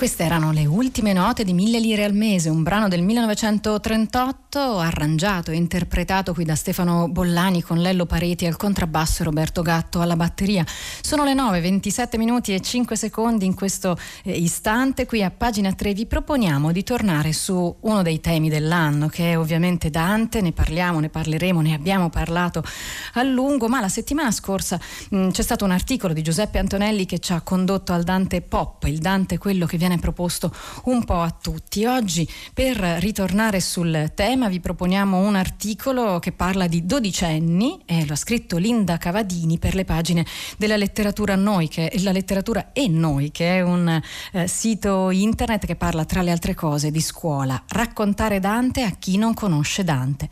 Queste 0.03 0.25
erano 0.25 0.51
le 0.51 0.67
ultime 0.67 1.13
note 1.13 1.45
di 1.45 1.53
Mille 1.53 1.79
lire 1.79 2.03
al 2.03 2.13
mese, 2.13 2.49
un 2.49 2.65
brano 2.65 2.89
del 2.89 3.03
1938 3.03 4.81
arrangiato 4.81 5.53
e 5.53 5.55
interpretato 5.55 6.35
qui 6.35 6.45
da 6.45 6.57
Stefano 6.57 7.09
Bollani 7.09 7.63
con 7.63 7.79
Lello 7.79 8.05
Pareti 8.05 8.45
al 8.45 8.57
contrabbasso 8.57 9.23
e 9.23 9.27
Roberto 9.27 9.63
Gatto 9.63 10.01
alla 10.01 10.17
batteria. 10.17 10.67
Sono 11.01 11.23
le 11.23 11.35
9, 11.35 11.61
27 11.61 12.19
minuti 12.19 12.53
e 12.53 12.61
5 12.61 12.97
secondi 12.97 13.47
in 13.47 13.55
questo 13.55 13.97
eh, 14.25 14.33
istante. 14.33 15.07
Qui 15.07 15.23
a 15.23 15.31
pagina 15.31 15.73
3 15.73 15.93
vi 15.95 16.07
proponiamo 16.07 16.73
di 16.73 16.83
tornare 16.83 17.33
su 17.33 17.73
uno 17.79 18.03
dei 18.03 18.21
temi 18.21 18.49
dell'anno 18.49 19.07
che 19.07 19.31
è 19.31 19.39
ovviamente 19.39 19.89
Dante, 19.89 20.41
ne 20.41 20.51
parliamo, 20.51 20.99
ne 20.99 21.11
parleremo, 21.11 21.61
ne 21.61 21.75
abbiamo 21.75 22.11
parlato 22.11 22.65
a 23.13 23.23
lungo, 23.23 23.69
ma 23.69 23.81
la 23.81 23.89
settimana 23.89 24.33
scorsa 24.33 24.81
mh, 25.11 25.29
c'è 25.29 25.43
stato 25.43 25.65
un 25.65 25.71
articolo 25.71 26.13
di 26.13 26.23
Giuseppe 26.23 26.59
Antonelli 26.59 27.07
che 27.07 27.21
ci 27.21 27.33
ha 27.33 27.41
condotto 27.41 27.93
al 27.93 28.03
Dante 28.03 28.41
Pop, 28.41 28.83
il 28.87 28.99
Dante 28.99 29.39
quello 29.39 29.65
che 29.65 29.77
viene 29.77 29.91
viene 29.93 29.99
proposto 29.99 30.55
un 30.85 31.05
po' 31.05 31.21
a 31.21 31.31
tutti. 31.31 31.85
Oggi 31.85 32.29
per 32.55 32.77
ritornare 32.77 33.61
sul 33.61 34.13
tema 34.15 34.49
vi 34.49 34.61
proponiamo 34.61 35.19
un 35.19 35.37
articolo 35.37 36.19
che 36.19 36.33
parla 36.33 36.67
di 36.67 36.87
dodicenni 36.87 37.83
e 37.85 38.07
lo 38.07 38.15
ha 38.15 38.17
scritto 38.17 38.57
Linda 38.57 38.97
Cavadini 38.97 39.59
per 39.59 39.75
le 39.75 39.85
pagine 39.85 40.25
della 40.57 40.77
letteratura 40.77 41.35
Noi, 41.35 41.69
che 41.69 41.89
è 41.89 41.99
la 42.01 42.13
letteratura 42.13 42.73
e 42.73 42.89
Noi, 42.89 43.31
che 43.31 43.57
è 43.57 43.61
un 43.61 44.01
eh, 44.33 44.47
sito 44.49 45.11
internet 45.11 45.67
che 45.67 45.77
parla 45.77 46.05
tra 46.05 46.23
le 46.23 46.31
altre 46.31 46.55
cose 46.55 46.91
di 46.91 47.01
scuola, 47.01 47.63
raccontare 47.69 48.41
Dante 48.41 48.83
a 48.83 48.91
chi 48.91 49.19
non 49.19 49.35
conosce 49.35 49.85
Dante. 49.85 50.29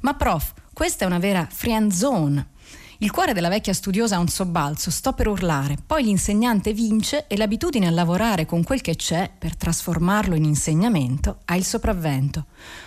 Ma 0.00 0.14
prof, 0.14 0.52
questa 0.72 1.04
è 1.04 1.06
una 1.06 1.18
vera 1.18 1.46
friend 1.50 1.92
zone 1.92 2.52
il 2.98 3.10
cuore 3.10 3.32
della 3.32 3.48
vecchia 3.48 3.72
studiosa 3.72 4.16
ha 4.16 4.20
un 4.20 4.28
sobbalzo, 4.28 4.90
sto 4.90 5.12
per 5.12 5.26
urlare, 5.26 5.76
poi 5.84 6.04
l'insegnante 6.04 6.72
vince 6.72 7.26
e 7.26 7.36
l'abitudine 7.36 7.88
a 7.88 7.90
lavorare 7.90 8.46
con 8.46 8.62
quel 8.62 8.80
che 8.80 8.94
c'è 8.94 9.30
per 9.36 9.56
trasformarlo 9.56 10.34
in 10.34 10.44
insegnamento 10.44 11.38
ha 11.46 11.56
il 11.56 11.64
sopravvento. 11.64 12.46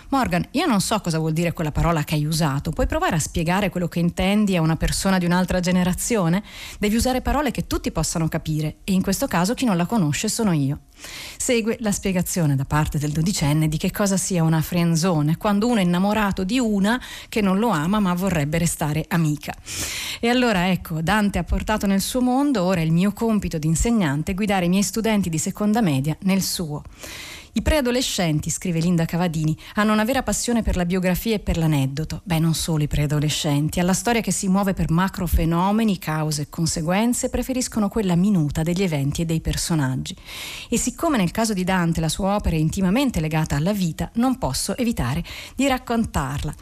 Morgan, 0.10 0.48
io 0.52 0.66
non 0.66 0.80
so 0.80 0.98
cosa 1.02 1.18
vuol 1.18 1.34
dire 1.34 1.52
quella 1.52 1.74
parola 1.74 2.06
che 2.06 2.16
hai 2.16 2.24
usato. 2.24 2.72
Puoi 2.72 2.88
provare 2.88 3.18
a 3.18 3.20
spiegare 3.20 3.70
quello 3.70 3.90
che 3.90 4.00
intendi 4.00 4.56
a 4.56 4.62
una 4.62 4.78
persona 4.78 5.18
di 5.18 5.26
un'altra 5.26 5.60
generazione? 5.60 6.44
Devi 6.80 6.96
usare 6.96 7.22
parole 7.22 7.52
che 7.52 7.68
tutti 7.68 7.92
possano 7.92 8.30
capire 8.30 8.78
e 8.86 8.94
in 8.94 9.02
questo 9.02 9.28
caso 9.28 9.54
chi 9.54 9.66
non 9.66 9.76
la 9.76 9.86
conosce 9.86 10.30
sono 10.30 10.54
io. 10.54 10.80
Segue 11.38 11.76
la 11.82 11.92
spiegazione 11.92 12.56
da 12.56 12.64
parte 12.64 12.98
del 12.98 13.12
dodicenne 13.12 13.68
di 13.68 13.78
che 13.78 13.92
cosa 13.92 14.16
sia 14.16 14.44
una 14.44 14.62
friendzone, 14.62 15.36
quando 15.36 15.68
uno 15.68 15.80
è 15.80 15.84
innamorato 15.84 16.46
di 16.46 16.58
una 16.58 17.02
che 17.28 17.42
non 17.42 17.60
lo 17.60 17.68
ama 17.68 18.00
ma 18.00 18.14
vorrebbe 18.14 18.58
restare 18.58 19.04
amica. 19.10 19.54
E 20.22 20.30
allora 20.30 20.72
ecco, 20.72 21.02
Dante 21.02 21.38
ha 21.38 21.44
portato 21.44 21.86
nel 21.86 22.02
suo 22.02 22.22
mondo, 22.22 22.64
ora 22.64 22.80
è 22.80 22.84
il 22.84 22.94
mio 22.94 23.12
compito 23.12 23.58
di 23.58 23.68
insegnante 23.68 24.34
guidare 24.34 24.66
i 24.66 24.70
miei 24.70 24.84
studenti 24.84 25.30
di 25.30 25.38
seconda 25.38 25.82
media 25.82 26.16
nel 26.22 26.42
suo. 26.42 26.84
I 27.54 27.62
preadolescenti, 27.62 28.50
scrive 28.50 28.80
Linda 28.80 29.06
Cavadini, 29.06 29.58
hanno 29.76 29.94
una 29.94 30.04
vera 30.04 30.22
passione 30.22 30.62
per 30.62 30.76
la 30.76 30.86
biografia 30.86 31.36
e 31.36 31.40
per 31.40 31.58
l'aneddoto. 31.58 32.22
Beh, 32.24 32.40
non 32.40 32.54
solo 32.54 32.84
i 32.84 32.88
preadolescenti. 32.88 33.80
Alla 33.80 33.94
storia 33.94 34.22
che 34.22 34.32
si 34.32 34.48
muove 34.48 34.74
per 34.74 34.92
macrofenomeni, 34.92 35.98
cause 35.98 36.44
e 36.44 36.50
conseguenze, 36.50 37.30
preferiscono 37.30 37.90
quella 37.90 38.16
minuta 38.16 38.64
degli 38.64 38.84
eventi 38.84 39.22
e 39.22 39.26
dei 39.26 39.42
personaggi. 39.42 40.16
E 40.70 40.78
siccome 40.78 41.18
nel 41.18 41.32
caso 41.32 41.54
di 41.54 41.64
Dante 41.64 42.00
la 42.00 42.10
sua 42.10 42.36
opera 42.36 42.56
è 42.56 42.60
intimamente 42.60 43.20
legata 43.20 43.56
alla 43.56 43.74
vita, 43.74 44.12
non 44.16 44.38
posso 44.38 44.76
evitare 44.78 45.24
di 45.56 45.68
raccontarla. 45.68 46.54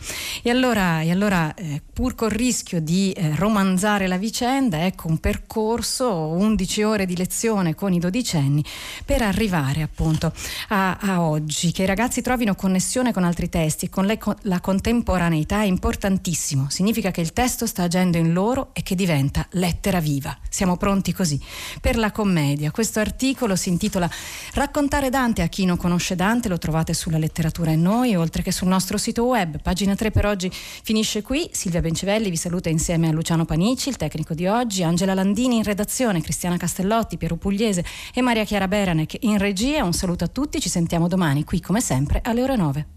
E 0.43 0.49
allora, 0.49 1.01
e 1.01 1.11
allora 1.11 1.53
eh, 1.55 1.81
pur 1.91 2.15
col 2.15 2.29
rischio 2.29 2.79
di 2.79 3.11
eh, 3.11 3.35
romanzare 3.35 4.07
la 4.07 4.17
vicenda, 4.17 4.85
ecco 4.85 5.07
un 5.07 5.17
percorso, 5.17 6.09
11 6.09 6.83
ore 6.83 7.05
di 7.05 7.17
lezione 7.17 7.75
con 7.75 7.91
i 7.91 7.99
dodicenni, 7.99 8.63
per 9.03 9.21
arrivare 9.21 9.81
appunto 9.81 10.31
a 10.69 10.84
a, 10.93 11.21
oggi, 11.21 11.71
che 11.71 11.83
i 11.83 11.85
ragazzi 11.85 12.21
trovino 12.21 12.55
connessione 12.55 13.11
con 13.11 13.23
altri 13.23 13.49
testi 13.49 13.85
e 13.85 13.89
con 13.89 14.05
le, 14.05 14.19
la 14.41 14.59
contemporaneità 14.59 15.61
è 15.61 15.65
importantissimo. 15.65 16.69
Significa 16.69 17.11
che 17.11 17.21
il 17.21 17.33
testo 17.33 17.65
sta 17.65 17.83
agendo 17.83 18.17
in 18.17 18.33
loro 18.33 18.69
e 18.73 18.83
che 18.83 18.95
diventa 18.95 19.45
lettera 19.51 19.99
viva. 19.99 20.37
Siamo 20.49 20.77
pronti 20.77 21.13
così. 21.13 21.39
Per 21.81 21.97
la 21.97 22.11
commedia, 22.11 22.71
questo 22.71 22.99
articolo 22.99 23.55
si 23.55 23.69
intitola 23.69 24.09
Raccontare 24.53 25.09
Dante 25.09 25.41
a 25.41 25.47
chi 25.47 25.65
non 25.65 25.77
conosce 25.77 26.15
Dante, 26.15 26.49
lo 26.49 26.57
trovate 26.57 26.93
sulla 26.93 27.17
letteratura 27.17 27.71
e 27.71 27.75
noi, 27.75 28.15
oltre 28.15 28.43
che 28.43 28.51
sul 28.51 28.67
nostro 28.67 28.97
sito 28.97 29.25
web. 29.25 29.61
Pagina 29.61 29.95
3 29.95 30.11
per 30.11 30.25
oggi 30.25 30.51
finisce 30.51 31.21
qui. 31.21 31.49
Silvia 31.51 31.81
Bencivelli 31.81 32.29
vi 32.29 32.37
saluta 32.37 32.69
insieme 32.69 33.07
a 33.07 33.11
Luciano 33.11 33.45
Panici, 33.45 33.89
il 33.89 33.97
tecnico 33.97 34.33
di 34.33 34.47
oggi, 34.47 34.83
Angela 34.83 35.13
Landini 35.13 35.57
in 35.57 35.63
redazione, 35.63 36.21
Cristiana 36.21 36.57
Castellotti, 36.57 37.17
Piero 37.17 37.35
Pugliese 37.35 37.83
e 38.13 38.21
Maria 38.21 38.43
Chiara 38.43 38.67
Beranec 38.67 39.17
in 39.21 39.37
regia. 39.37 39.83
Un 39.83 39.93
saluto 39.93 40.23
a 40.23 40.27
tutti, 40.27 40.59
ci 40.65 40.71
sentiamo 40.71 41.07
domani 41.07 41.43
qui 41.43 41.61
come 41.61 41.79
sempre 41.79 42.21
alle 42.23 42.41
ore 42.41 42.55
9. 42.55 42.87